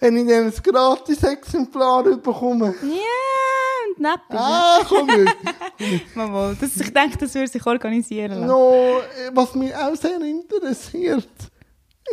[0.00, 2.74] Wenn ich dann ein Gratis-Exemplar bekomme.
[2.82, 5.08] Ja, und nett Ah, komm.
[6.14, 6.56] Mal, mal.
[6.60, 8.46] Das, ich denke, das würde sich organisieren lassen.
[8.46, 9.00] No,
[9.32, 11.28] was mich auch sehr interessiert,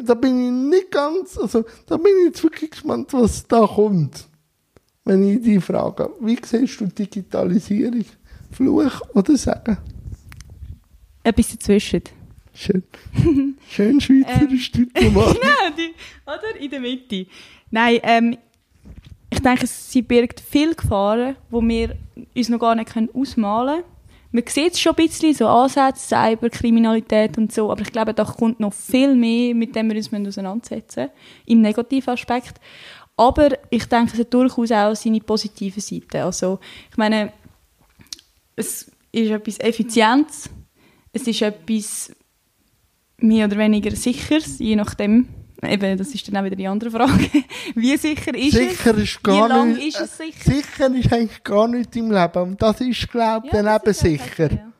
[0.03, 4.27] da bin ich nicht ganz, also da bin ich jetzt wirklich gespannt, was da kommt.
[5.03, 8.05] Wenn ich dich frage, wie siehst du Digitalisierung?
[8.51, 9.77] Fluch oder Sagen?
[11.23, 12.03] Etwas dazwischen.
[12.53, 12.83] Schön.
[13.69, 15.35] Schön schweizerisch Diplomat.
[15.35, 15.93] Genau, die,
[16.25, 16.59] oder?
[16.59, 17.27] In der Mitte.
[17.69, 18.37] Nein, ähm,
[19.29, 21.95] ich denke, sie birgt viele Gefahren, die wir
[22.35, 23.96] uns noch gar nicht ausmalen können.
[24.37, 28.23] Man sieht es schon ein bisschen, so Ansätze, Cyberkriminalität und so, aber ich glaube, da
[28.23, 31.11] kommt noch viel mehr, mit dem wir uns auseinandersetzen müssen,
[31.47, 32.61] im negativen Aspekt.
[33.15, 36.17] Aber ich denke, es hat durchaus auch seine positiven Seiten.
[36.17, 36.59] Also,
[36.91, 37.33] ich meine,
[38.55, 40.51] es ist etwas Effizientes,
[41.11, 42.15] es ist etwas
[43.17, 45.29] mehr oder weniger sicheres, je nachdem.
[45.63, 47.29] Eben, das ist dann auch wieder die andere Frage.
[47.75, 49.03] Wie sicher ist sicher es?
[49.03, 50.51] ist gar Wie lange nicht, ist es sicher?
[50.51, 52.41] sicher ist eigentlich gar nichts im Leben.
[52.43, 54.51] Und das ist, glaube ich, Ja, dann eben sicher.
[54.51, 54.71] ja.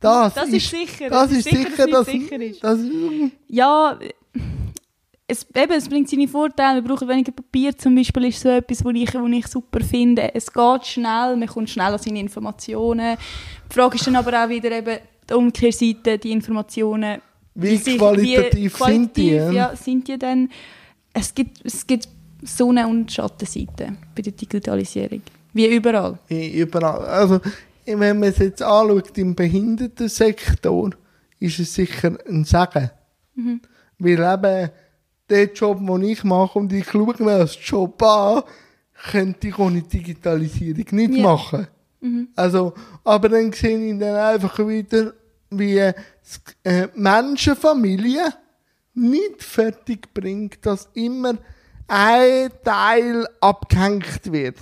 [0.00, 1.08] Das, Das ist sicher.
[1.10, 2.64] Das ist sicher, sicher, dass dass es sicher ist.
[2.64, 2.78] das
[3.48, 3.98] Ja,
[5.28, 6.82] es, eben, es bringt seine Vorteile.
[6.82, 10.34] Wir brauchen weniger Papier zum Beispiel, ist so etwas, was ich, wo ich super finde.
[10.34, 13.16] Es geht schnell, man kommt schnell an seine Informationen.
[13.70, 17.20] Die Frage ist dann aber auch wieder eben die Umkehrseite, die Informationen.
[17.54, 19.74] Wie sich- qualitativ sind die, ja?
[19.76, 20.48] Sind die dann...
[21.12, 22.08] Es gibt, es gibt
[22.42, 25.20] Sonne- und Schattenseiten bei der Digitalisierung.
[25.52, 26.18] Wie überall.
[26.28, 27.04] Überall.
[27.04, 27.40] Also,
[27.84, 30.90] wenn man es jetzt anschaut, im Behindertensektor,
[31.38, 32.90] ist es sicher ein Segen.
[33.34, 33.60] Mhm.
[33.98, 34.70] Weil eben,
[35.28, 38.42] der Job, den ich mache, und ich schaue mir als Job an,
[39.10, 41.22] könnte ich ohne Digitalisierung nicht Ja.
[41.22, 41.66] machen.
[42.00, 42.28] Mhm.
[42.34, 42.72] Also,
[43.04, 45.12] aber dann sehe ich dann einfach wieder,
[45.50, 45.92] wie
[46.64, 48.32] äh, Menschenfamilien
[48.94, 51.34] nicht fertig bringt, dass immer
[51.88, 54.56] ein Teil abgehängt wird.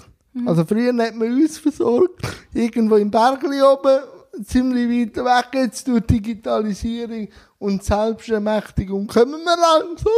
[0.47, 2.23] Also früher hat man uns versorgt,
[2.55, 4.01] irgendwo im Bergli oben,
[4.45, 10.13] ziemlich weit weg, jetzt durch Digitalisierung und Selbstermächtigung kommen wir langsam.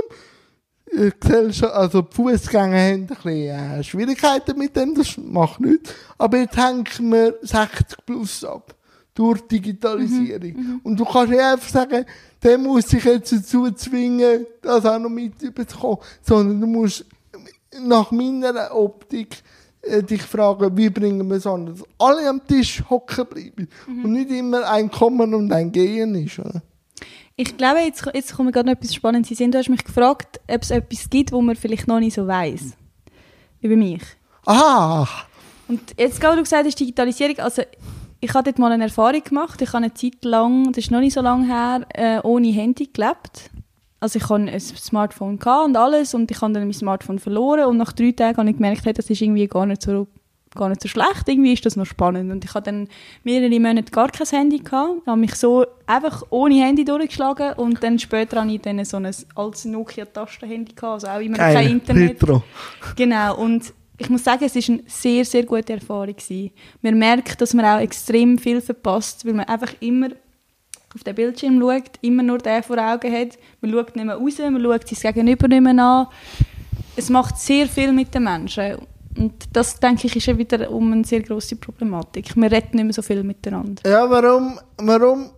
[0.95, 5.95] Die Gesellschaft, also die Fußgänger haben ein bisschen äh, Schwierigkeiten mit dem, das macht nichts.
[6.19, 8.75] Aber jetzt hängen wir 60 plus ab.
[9.15, 10.81] Durch Digitalisierung.
[10.83, 12.07] Und du kannst nicht einfach sagen,
[12.43, 15.99] der muss sich jetzt dazu zwingen, das auch noch mit überzukommen.
[16.23, 17.05] Sondern du musst
[17.79, 19.43] nach meiner Optik
[19.83, 23.69] äh, dich fragen, wie bringen wir es an, dass alle am Tisch hocken bleiben.
[23.87, 26.39] Und nicht immer ein Kommen und ein Gehen ist.
[26.39, 26.63] Oder?
[27.37, 29.51] Ich glaube, jetzt, jetzt kommt gerade noch etwas Spannendes in den Sinn.
[29.53, 32.73] Du hast mich gefragt, ob es etwas gibt, wo man vielleicht noch nicht so weiss.
[33.61, 34.03] Über mich.
[34.47, 35.07] Ah!
[35.69, 37.63] Und jetzt gerade, du gesagt hast, Digitalisierung, also
[38.23, 39.61] ich habe dort mal eine Erfahrung gemacht.
[39.61, 42.89] Ich habe eine Zeit lang, das ist noch nicht so lange her, äh, ohne Handy
[42.93, 43.51] gelebt.
[43.99, 47.67] Also ich hatte ein Smartphone gehabt und alles und ich habe dann mein Smartphone verloren
[47.67, 50.07] und nach drei Tagen habe ich gemerkt, hey, das ist irgendwie gar nicht so
[50.55, 52.31] gar nicht so schlecht, irgendwie ist das noch spannend.
[52.31, 52.89] Und ich habe dann
[53.25, 57.99] mehrere Monate gar kein Handy gehabt, habe mich so einfach ohne Handy durchgeschlagen und dann
[57.99, 62.23] später habe ich dann so ein altes Nokia-Tastenhandy gehabt, also auch immer noch kein Internet.
[62.23, 62.43] Retro.
[62.97, 66.15] Genau, und ich muss sagen, es war eine sehr, sehr gute Erfahrung.
[66.17, 66.51] Gewesen.
[66.81, 70.09] Man merkt, dass man auch extrem viel verpasst, weil man einfach immer
[70.95, 73.39] auf den Bildschirm schaut, immer nur den vor Augen hat.
[73.61, 76.07] Man schaut nicht mehr raus, man schaut sein Gegenüber nicht mehr an.
[76.97, 78.77] Es macht sehr viel mit den Menschen.
[79.17, 82.35] Und das, denke ich, ist ja wieder um eine sehr grosse Problematik.
[82.35, 83.89] Wir reden nicht mehr so viel miteinander.
[83.89, 85.31] Ja, warum, warum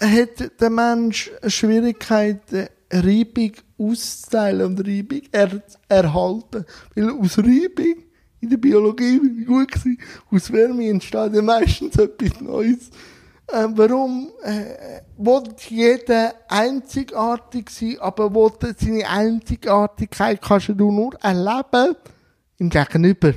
[0.00, 6.64] hat der Mensch Schwierigkeiten, Reibung auszuteilen und Reibung er, erhalten?
[6.94, 8.04] Weil aus Reibung
[8.40, 9.98] in der Biologie bin ich gut gewesen,
[10.30, 12.90] aus Wärme entsteht ja meistens etwas Neues.
[13.48, 21.94] Äh, warum äh, will jeder einzigartig sein, aber will seine Einzigartigkeit kannst du nur erleben
[22.58, 23.34] im Gegenüber.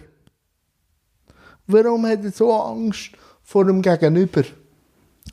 [1.68, 3.12] Warum hat er so Angst
[3.44, 4.44] vor dem Gegenüber?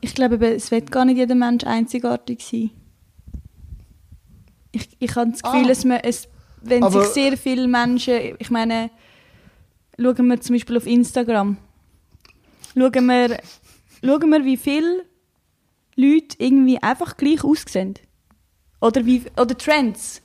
[0.01, 2.69] Ich glaube, es wird gar nicht jeder Mensch einzigartig sein.
[4.77, 5.67] Ich, ich habe das Gefühl, Ah.
[5.67, 6.27] dass man, es,
[6.61, 8.89] wenn Aber- sich sehr viele Menschen, ich meine,
[9.99, 11.57] schauen wir zum Beispiel auf Instagram,
[12.75, 13.39] schauen wir,
[14.03, 15.03] schauen wir wie viele
[15.95, 17.95] Leute irgendwie einfach gleich aussehen.
[18.79, 20.21] Oder, wie, oder Trends.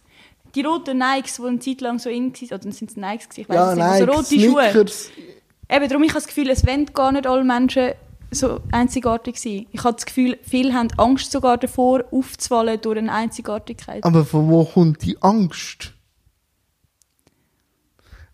[0.55, 3.39] Die roten Nikes, die eine Zeit lang so in waren, oder sind es Nikes?
[3.39, 4.11] Ich weiß Ja, es nicht.
[4.11, 4.87] so rote Schuhe.
[5.75, 7.93] Eben, darum ich habe das Gefühl, es wollen gar nicht alle Menschen
[8.33, 9.67] so einzigartig sein.
[9.71, 14.05] Ich habe das Gefühl, viele haben Angst sogar davor, aufzufallen durch eine Einzigartigkeit.
[14.05, 15.93] Aber von wo kommt die Angst?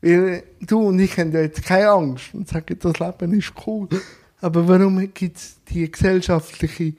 [0.01, 3.89] Weil du und ich haben ja jetzt keine Angst und sagen, das Leben ist cool.
[4.41, 6.95] Aber warum gibt es die gesellschaftliche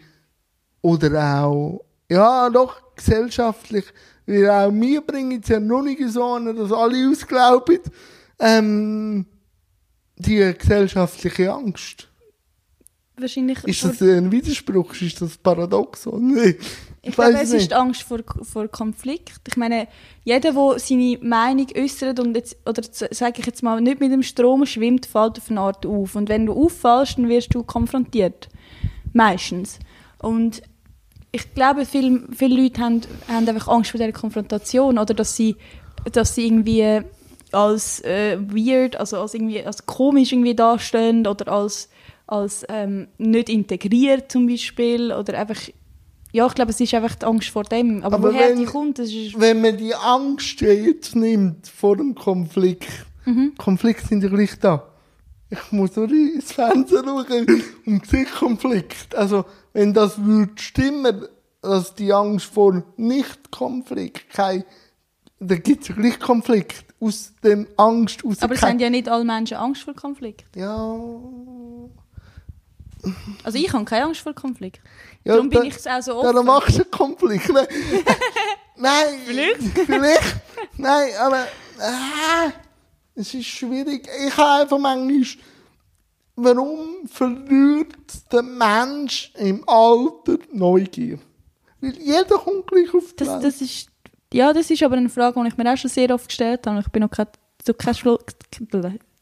[0.82, 3.86] oder auch, ja doch, gesellschaftlich,
[4.26, 7.80] weil auch wir bringen es ja noch nicht so an, dass alle ausglauben,
[8.40, 9.26] ähm,
[10.18, 12.09] die gesellschaftliche Angst.
[13.20, 13.64] Wahrscheinlich.
[13.66, 14.94] Ist das ein Widerspruch?
[15.02, 16.08] Ist das paradox?
[16.20, 16.56] Nee.
[17.02, 17.62] ich weiss glaube, es nicht.
[17.62, 19.34] ist die Angst vor, vor Konflikt.
[19.48, 19.88] Ich meine,
[20.24, 24.24] jeder, der seine Meinung äußert und jetzt, oder sage ich jetzt mal, nicht mit dem
[24.24, 26.16] Strom schwimmt, fällt auf eine Art auf.
[26.16, 28.50] Und wenn du auffallst, dann wirst du konfrontiert.
[29.14, 29.80] Meistens.
[30.20, 30.62] Und
[31.32, 35.56] ich glaube, viele, viele Leute haben, haben einfach Angst vor dieser Konfrontation oder dass sie,
[36.12, 37.02] dass sie irgendwie
[37.52, 41.90] als äh, weird, also als irgendwie als komisch irgendwie dastehen oder als,
[42.32, 45.60] als ähm, nicht integriert zum Beispiel oder einfach
[46.32, 48.04] ja, ich glaube, es ist einfach die Angst vor dem.
[48.04, 49.40] Aber, Aber woher wenn- die kommt, das ist...
[49.40, 52.88] wenn man die Angst jetzt nimmt vor dem Konflikt,
[53.58, 54.88] Konflikte sind ja gleich da.
[55.50, 59.16] Ich muss nur ins Fernsehen schauen und sehe Konflikt.
[59.16, 61.26] Also, wenn das würde stimmen,
[61.64, 64.64] dass die Angst vor Nicht-Konflikt kein,
[65.40, 66.86] dann gibt es ja gleich Konflikt.
[67.00, 70.46] Aus dem Angst, aus Aber es haben ja nicht alle Menschen Angst vor Konflikt.
[70.56, 70.96] ja,
[73.44, 74.82] Also ich habe keine Angst vor Konflikt.
[75.24, 76.46] ja, Darum bin da- ich es auch so Ja, dann offen.
[76.48, 77.50] machst du einen Konflikt.
[77.50, 77.68] Nein,
[78.78, 79.62] Nein vielleicht.
[79.86, 80.36] vielleicht.
[80.78, 81.48] Nein, aber
[81.80, 82.52] ah,
[83.16, 84.08] es ist schwierig.
[84.28, 85.44] Ich habe einfach manchmal,
[86.36, 87.94] warum verliert
[88.32, 91.20] der Mensch im Alter Neugier?
[91.82, 93.90] Weil jeder kommt gleich auf die Das, das ist,
[94.34, 96.80] ja, das ist aber eine Frage, die ich mir auch schon sehr oft gestellt habe.
[96.82, 97.28] Ich bin noch kein,
[97.78, 98.20] keinem Schluss...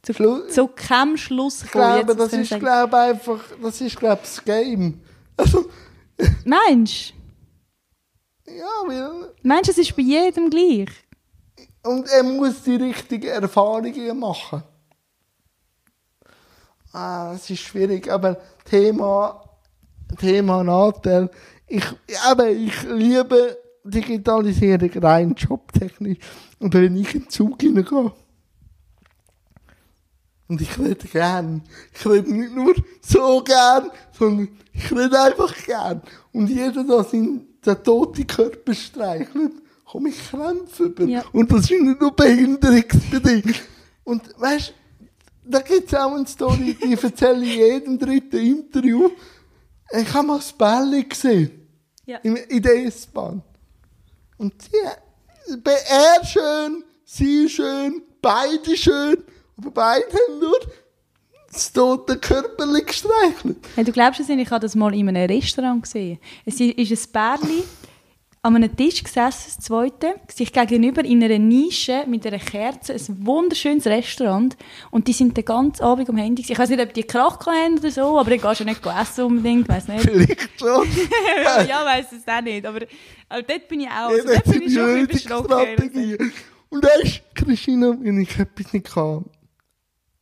[0.07, 4.43] Zu, Schlu- zu keinem Schluss ich glaube, das ist, glaube einfach, das ist, glaube das
[4.43, 5.01] Game.
[5.35, 5.65] Also,
[6.45, 7.13] Meinst
[8.45, 9.27] ja, weil, du?
[9.43, 10.87] Meinst du, es ist bei jedem gleich?
[11.83, 14.63] Und er muss die richtigen Erfahrungen machen.
[16.93, 19.43] Ah, es ist schwierig, aber Thema,
[20.17, 21.29] Thema Nachteil.
[21.67, 21.83] Ich,
[22.25, 26.19] aber ich liebe Digitalisierung rein jobtechnisch.
[26.59, 28.11] Und wenn ich in den Zug hineingehe,
[30.47, 31.61] und ich rede gern.
[31.93, 36.01] Ich rede nicht nur so gern, sondern ich rede einfach gern.
[36.31, 39.51] Und jeder da seinen den toten Körper streichelt,
[39.83, 41.03] komme ich Krämpfe über.
[41.03, 41.23] Ja.
[41.33, 43.61] Und das ist nicht nur behinderungsbedingt.
[44.03, 44.73] Und weißt
[45.49, 49.09] da gibt es auch eine Story, die erzähle ich jedem dritten Interview.
[49.91, 51.69] Ich habe mal das Bälle gesehen.
[52.05, 52.17] Ja.
[52.17, 53.41] In, in der S-Bahn.
[54.37, 54.77] Und sie,
[55.63, 59.23] er schön, sie schön, beide schön,
[59.57, 60.59] aber beide haben nur
[61.51, 63.57] das tote Körperchen gestreichelt.
[63.75, 66.19] Hey, du glaubst es nicht, ich habe das mal in einem Restaurant gesehen.
[66.45, 67.63] Es ist ein Pärchen
[68.43, 73.25] an einem Tisch gesessen, das zweite, sich gegenüber in einer Nische mit einer Kerze, ein
[73.25, 74.55] wunderschönes Restaurant.
[74.91, 76.45] Und die sind den ganzen Abend am Handy.
[76.47, 79.25] Ich weiß nicht, ob die Krach haben oder so, aber ich gehe schon nicht essen
[79.25, 80.01] unbedingt, weiß nicht.
[80.01, 80.87] Vielleicht schon.
[81.67, 82.81] ja, weiß es auch nicht, aber,
[83.27, 84.09] aber dort bin ich auch.
[84.09, 86.33] Also, dort das bin ich schon ein bisschen.
[86.69, 89.25] Und weisst, Christina, wenn ich etwas nicht kann,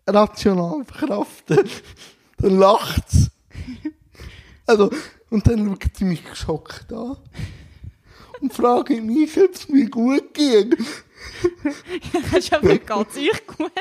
[0.08, 1.70] rational verkraften,
[2.38, 3.32] dann lacht's.
[4.68, 4.90] Also,
[5.30, 7.18] und dann schaut sie mich geschockt an.
[8.42, 10.76] Und fragt mich, ob es mir gut geht.
[12.32, 13.72] Hast du aber geht es euch gut?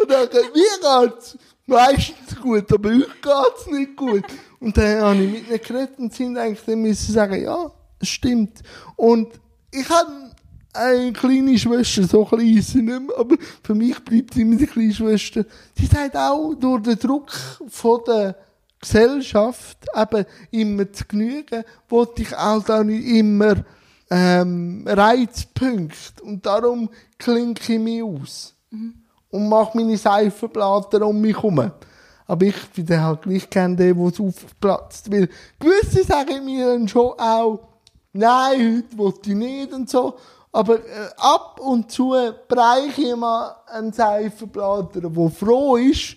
[0.00, 4.24] Und dann sagt, mir geht's meistens gut, aber euch geht's nicht gut.
[4.60, 7.70] Und dann habe ich mit ihnen geredet und haben eigentlich dann müssen sagen, ja,
[8.00, 8.62] es stimmt.
[8.96, 9.28] Und
[9.70, 10.33] ich habe
[10.74, 14.56] eine kleine Schwester, so klein ist sie nicht mehr, aber für mich bleibt sie immer
[14.56, 15.44] die kleine Schwester.
[15.78, 17.30] Die sagt auch, durch den Druck
[17.68, 18.36] von der
[18.80, 23.64] Gesellschaft eben immer zu genügen, wollte ich halt auch nicht immer
[24.10, 26.22] ähm, Reizpunkte.
[26.22, 28.54] Und darum klinke ich mich aus
[29.30, 31.72] und mache meine Seifenblätter um mich herum.
[32.26, 35.10] Aber ich bin dann halt gleich gerne der, der es aufplatzt.
[35.10, 37.68] Weil gewisse sagen mir dann schon auch,
[38.12, 40.14] nein, heute will ich nicht und so.
[40.54, 42.14] Aber äh, ab und zu
[42.46, 46.14] bereiche ich mal einen Seifenblätter, der froh ist,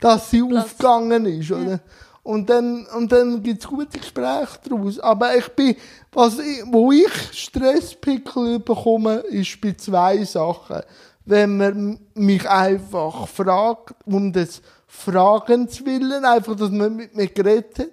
[0.00, 0.64] dass sie Platz.
[0.64, 1.78] aufgegangen ist, oder?
[2.22, 4.98] Und dann, und dann gibt's gute Gespräche daraus.
[5.00, 5.76] Aber ich bin,
[6.10, 10.80] was ich, wo ich Stresspickel bekomme, ist bei zwei Sachen.
[11.26, 17.78] Wenn man mich einfach fragt, um des Fragens willen, einfach, dass man mit mir geredet
[17.78, 17.88] hat.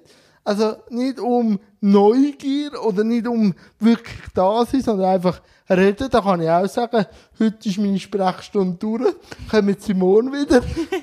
[0.47, 6.07] Also nicht um Neugier oder nicht um wirklich da sein, sondern einfach reden.
[6.09, 7.05] Da kann ich auch sagen,
[7.37, 9.13] heute ist meine Sprechstunde durch,
[9.51, 10.61] kommen Sie morgen wieder.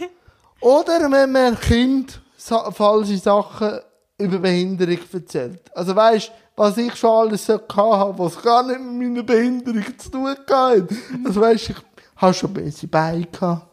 [0.63, 3.81] Oder wenn man Kind falsche Sachen
[4.17, 5.61] über Behinderung erzählt.
[5.75, 10.11] Also weißt, was ich schon alles so hatte, was gar nicht mit meiner Behinderung zu
[10.11, 10.89] tun hatte.
[11.23, 11.77] Also weißt, ich
[12.17, 13.67] habe schon böse Beine gehabt.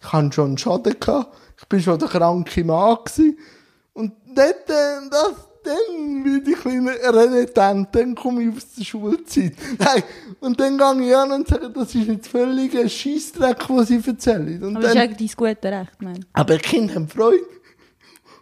[0.00, 1.36] Ich hatte schon einen Schaden gehabt.
[1.58, 3.36] Ich bin schon der kranke Mann gewesen.
[4.34, 5.32] Und dort, äh, das,
[5.62, 9.52] dann werde ich ein bisschen renitent, dann komme ich aus der Schulzeit.
[9.78, 10.02] Nein,
[10.40, 14.02] und dann gehe ich an und sage, das ist jetzt völlig ein Scheissdreck, was sie
[14.04, 14.62] erzählen.
[14.62, 16.26] Und Aber das ist dann, eigentlich dein gutes Recht, mein.
[16.32, 17.38] aber die Kinder haben Freude.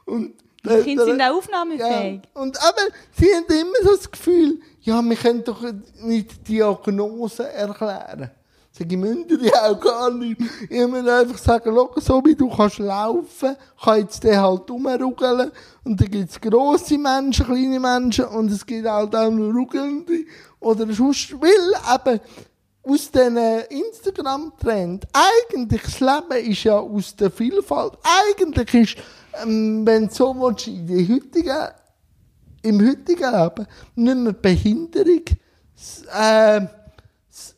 [0.07, 0.33] Und
[0.65, 2.23] Die Kinder sind auch aufnahmefähig.
[2.25, 2.41] ja.
[2.41, 2.83] Und aber
[3.19, 5.63] sie haben immer so das Gefühl, ja, wir können doch
[6.01, 8.31] nicht Diagnose erklären.
[8.75, 10.41] Sag ich, müsst ihr auch gar nicht.
[10.71, 13.55] Ich muss einfach sagen, schau, so wie du kannst laufen,
[13.85, 15.51] kann jetzt der halt rumrugeln.
[15.85, 20.25] Und dann gibt's grosse Menschen, kleine Menschen, und es gibt halt auch nur rugelnde.
[20.59, 21.51] Oder sonst, weil
[21.95, 22.21] eben,
[22.83, 27.93] aus diesen Instagram-Trend, eigentlich das Leben ist ja aus der Vielfalt.
[28.03, 28.97] Eigentlich ist,
[29.43, 31.69] ähm, wenn du so willst, in die heutigen,
[32.63, 33.67] im heutigen Leben
[33.97, 35.25] nicht mehr Behinderung
[36.19, 36.61] äh,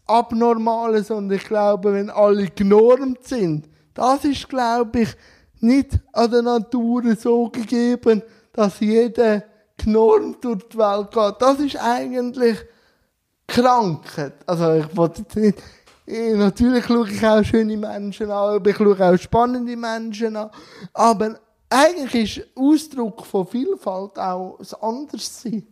[0.06, 5.16] das Abnormale, sondern ich glaube, wenn alle genormt sind, das ist, glaube ich,
[5.60, 9.44] nicht an der Natur so gegeben, dass jeder
[9.76, 11.34] genormt durch die Welt geht.
[11.40, 12.58] Das ist eigentlich
[13.46, 14.34] Krankheit.
[14.46, 15.62] Also ich wollte nicht,
[16.06, 20.50] natürlich schaue ich auch schöne Menschen an, aber ich schaue auch spannende Menschen an.
[20.92, 21.40] Aber
[21.70, 25.66] eigentlich ist Ausdruck von Vielfalt auch das Anderssein.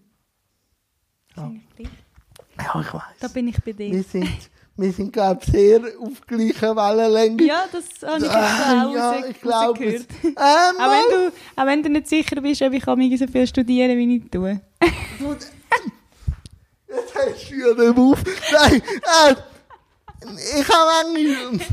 [1.36, 1.50] Ja,
[2.62, 2.86] ich
[3.18, 3.32] Da weiß.
[3.32, 3.90] bin ich bei dir.
[3.92, 4.28] Wir sind,
[4.76, 7.42] wir sind glaube ich, sehr auf gleicher Wellenlänge.
[7.44, 10.02] Ja, das habe ich Ah, auch ja, ich glaube es.
[10.02, 10.06] rausgehört.
[10.24, 13.46] Ähm, Auch wenn, du, auch wenn du nicht sicher bist, ob ich kann so viel
[13.46, 14.60] studieren wie ich tue.
[16.88, 18.18] Jetzt hast du ja den Move.
[18.52, 19.34] Nein, äh,
[20.60, 21.66] ich habe manchmal...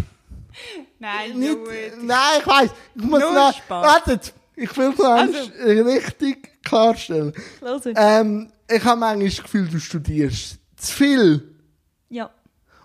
[1.02, 1.58] Nein, Nicht,
[2.02, 2.70] nein, ich weiss.
[2.96, 3.54] Ich muss Nur noch...
[3.54, 3.86] Spaß.
[3.88, 5.40] Wartet, ich will es noch Also.
[5.86, 7.34] richtig klarstellen.
[7.96, 11.56] Ähm, ich habe manchmal das Gefühl, du studierst zu viel.
[12.10, 12.30] ja,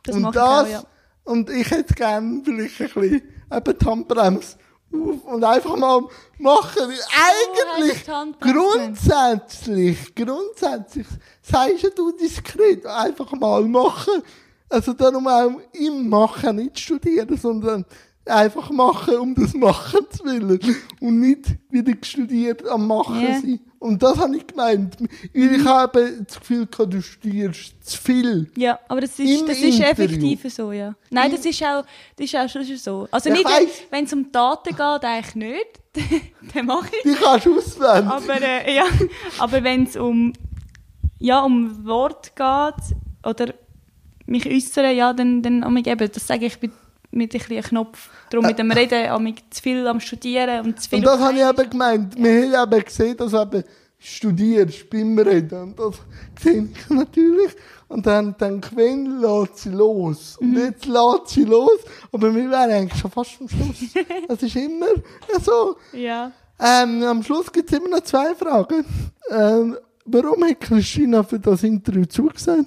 [0.02, 0.84] das und das, ich auch, ja.
[1.24, 4.56] Und ich hätte gerne vielleicht ein bisschen eben die Handbremse
[4.92, 6.02] auf und einfach mal
[6.38, 6.82] machen.
[6.82, 11.06] Eigentlich, Handbremse grundsätzlich, grundsätzlich,
[11.42, 14.22] sagst du diskret, einfach mal machen.
[14.68, 17.84] Also darum auch im Machen nicht studieren, sondern
[18.26, 20.60] einfach machen, um das Machen zu willen.
[21.00, 23.40] Und nicht wieder studiert am Machen Ja.
[23.40, 23.60] sein.
[23.84, 24.96] Und das habe ich gemeint.
[25.34, 28.50] Weil ich habe das Gefühl, gehabt, du studierst zu viel.
[28.56, 30.94] Ja, aber das ist, Im das ist effektiv so, ja.
[31.10, 31.84] Nein, das ist auch,
[32.16, 33.06] das ist auch schon so.
[33.10, 33.82] Also nicht, ich weiss.
[33.90, 35.80] wenn es um Daten geht, eigentlich nicht.
[36.54, 38.08] Dann mache ich Die kannst du auswählen.
[38.08, 38.86] Aber, äh, ja,
[39.38, 40.32] aber wenn es um,
[41.18, 43.52] ja, um Wort geht oder
[44.24, 46.72] mich äußern, ja, dann, dann amig eben, das sage ich mit,
[47.14, 48.10] mit ein bisschen Knopf.
[48.30, 51.34] Darum mit dem Reden, amig zu viel am Studieren und zu viel Und das habe
[51.34, 52.16] ich eben gemeint.
[52.16, 53.64] Wir haben eben gesehen, dass du eben
[53.98, 55.62] studierst beim Reden.
[55.62, 55.94] Und das
[56.40, 57.52] sehe ich natürlich.
[57.88, 60.36] Und dann denke ich, wenn lässt sie los?
[60.38, 61.80] Und jetzt lässt sie los.
[62.12, 63.94] Aber wir wären eigentlich schon fast am Schluss.
[64.28, 64.86] Das ist immer
[65.40, 65.76] so.
[65.92, 66.32] Ja.
[66.58, 68.84] Ähm, am Schluss gibt es immer noch zwei Fragen.
[69.30, 72.66] Ähm, warum hat Christina für das Interview zugesagt?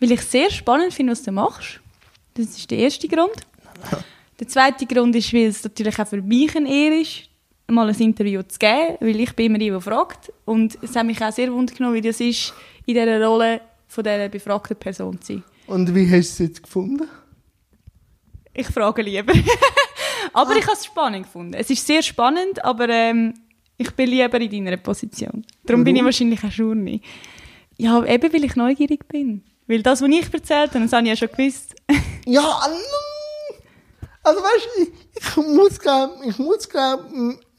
[0.00, 1.80] Weil ich sehr spannend finde, was du machst.
[2.38, 3.34] Das ist der erste Grund.
[4.38, 7.28] Der zweite Grund ist, weil es natürlich auch für mich eine Ehre ist,
[7.66, 10.32] mal ein Interview zu geben, weil ich bin immer die, die fragt.
[10.44, 12.54] Und es hat mich auch sehr genommen, wie das ist,
[12.86, 15.44] in dieser Rolle von dieser befragten Person zu sein.
[15.66, 17.08] Und wie hast du es jetzt gefunden?
[18.54, 19.32] Ich frage lieber.
[20.32, 21.54] aber ich habe es spannend gefunden.
[21.54, 23.34] Es ist sehr spannend, aber ähm,
[23.76, 25.44] ich bin lieber in deiner Position.
[25.66, 26.06] Darum bin ich Warum?
[26.06, 27.02] wahrscheinlich auch Schurni.
[27.76, 29.42] Ja, eben weil ich neugierig bin.
[29.68, 31.74] Weil das, was ich erzählt habe, das habe ich ja schon gewusst.
[32.26, 32.60] Ja,
[34.22, 34.82] also weißt du,
[35.16, 37.06] ich, muss glaub, ich muss glaub,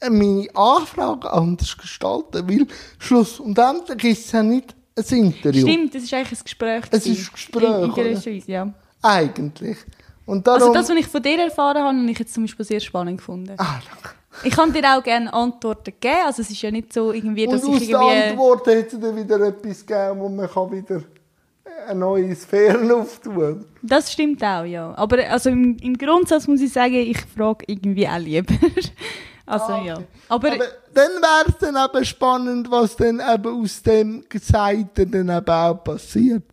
[0.08, 2.68] meine Anfrage anders gestalten, weil
[3.00, 5.66] Schluss und endlich ist es ja nicht ein Interview.
[5.66, 6.84] Stimmt, das ist eigentlich ein Gespräch.
[6.92, 8.72] Es ist ein Gespräch, In, in gewisser Weise, ja.
[9.02, 9.78] Eigentlich.
[10.26, 12.64] Und darum, Also das, was ich von dir erfahren habe, habe ich jetzt zum Beispiel
[12.64, 13.54] sehr spannend gefunden.
[13.58, 14.14] ah, danke.
[14.44, 16.14] Ich kann dir auch gerne Antworten geben.
[16.24, 18.30] Also es ist ja nicht so irgendwie, und dass aus ich irgendwie...
[18.30, 21.02] Antwort hätte dann wieder etwas gegeben, wo man kann wieder
[21.88, 23.64] eine neue Sphäre auftun.
[23.82, 24.94] Das stimmt auch, ja.
[24.96, 28.54] Aber also im, im Grundsatz muss ich sagen, ich frage irgendwie auch lieber.
[29.46, 29.94] also Ah, ja.
[30.28, 30.64] Aber, Aber
[30.94, 35.84] dann wäre es dann eben spannend, was dann eben aus dem Gesagten dann eben auch
[35.84, 36.44] passiert.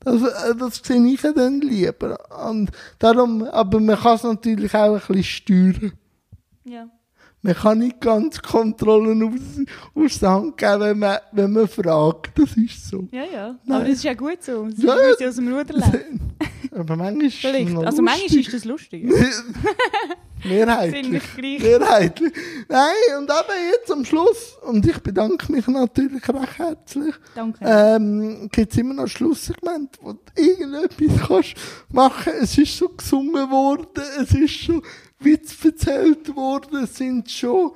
[0.00, 2.18] Das, äh, das sehe ich dann lieber.
[2.48, 5.92] Und darum, aber man kann es natürlich auch ein bisschen steuern.
[6.64, 6.88] ja.
[7.44, 9.66] Man kann nicht ganz Kontrollen aus,
[10.04, 12.38] aus der Hand geben, wenn man, wenn man fragt.
[12.38, 13.08] Das ist so.
[13.10, 13.58] Ja, ja.
[13.64, 13.76] Nein.
[13.76, 14.64] Aber das ist ja gut so.
[14.68, 15.28] Das Ja, ja.
[15.28, 16.20] aus dem Ruder laufen.
[16.70, 17.76] aber manchmal ist es Vielleicht.
[17.76, 19.10] Also manchmal ist das lustig.
[20.44, 21.22] Mehrheitlich.
[21.60, 22.32] Mehrheitlich.
[22.68, 27.58] Nein, und eben jetzt am Schluss, und ich bedanke mich natürlich recht herzlich, Danke.
[27.64, 31.54] ähm, gibt es immer noch Schlusssegment, wo du irgendetwas kannst
[31.92, 32.32] machen.
[32.40, 34.82] Es ist schon gesungen worden, es ist schon
[35.24, 37.72] Witz erzählt worden, es sind schon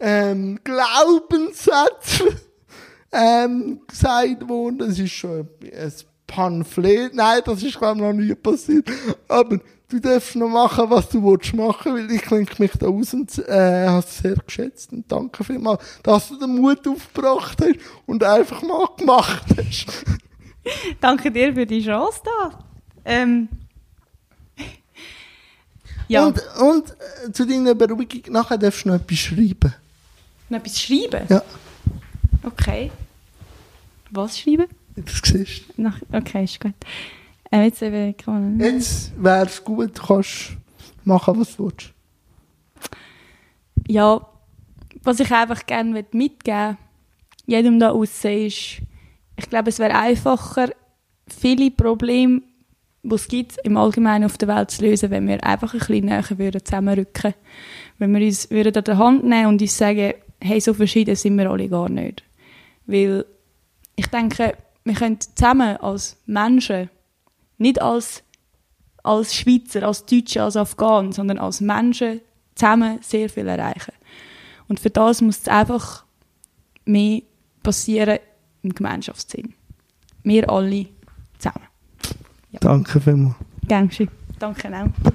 [0.00, 2.36] ähm, Glaubenssätze
[3.12, 5.92] ähm, gesagt worden, es ist schon ein
[6.26, 7.14] Pamphlet.
[7.14, 8.90] Nein, das ist glaube ich noch nie passiert.
[9.28, 13.14] Aber du darfst noch machen, was du willst machen, weil ich klinge mich da aus
[13.14, 17.76] und äh, habe es sehr geschätzt und danke vielmals, dass du den Mut aufgebracht hast
[18.06, 19.86] und einfach mal gemacht hast.
[21.00, 22.58] Danke dir für die Chance da.
[23.04, 23.48] Ähm.
[26.08, 26.26] Ja.
[26.26, 29.74] Und, und äh, zu deiner Beruhigung, nachher darfst du noch etwas schreiben.
[30.48, 31.26] Noch etwas schreiben?
[31.28, 31.42] Ja,
[32.44, 32.90] Okay.
[34.10, 34.66] Was schreiben?
[34.96, 35.82] das siehst du.
[35.82, 36.74] Nach, okay, ist gut.
[37.50, 40.52] Äh, jetzt eben, kann Jetzt wäre es gut, du kannst
[41.04, 41.92] machen, was du willst.
[43.88, 44.26] Ja,
[45.02, 46.78] was ich einfach gerne mitgeben
[47.46, 48.80] jedem da aussen ist,
[49.36, 50.70] ich glaube, es wäre einfacher,
[51.26, 52.40] viele Probleme,
[53.04, 56.06] die es gibt, im Allgemeinen auf der Welt zu lösen, wenn wir einfach ein bisschen
[56.06, 57.34] näher würden zusammenrücken
[57.98, 61.36] Wenn wir uns würden an der Hand nehmen und uns sagen, hey, so verschieden sind
[61.36, 62.22] wir alle gar nicht.
[62.86, 63.24] Weil
[63.96, 66.90] ich denke, wir können zusammen als Menschen,
[67.58, 68.22] nicht als,
[69.02, 72.20] als Schweizer, als Deutsche, als Afghanen, sondern als Menschen
[72.54, 73.92] zusammen sehr viel erreichen.
[74.68, 76.04] Und für das muss es einfach
[76.84, 77.22] mehr
[77.62, 78.18] passieren
[78.62, 79.54] im Gemeinschaftssinn.
[80.22, 80.86] Wir alle
[81.38, 81.73] zusammen.
[82.60, 83.34] Danke vielmals.
[83.66, 84.10] Gern geschehen.
[84.38, 85.12] Danke auch.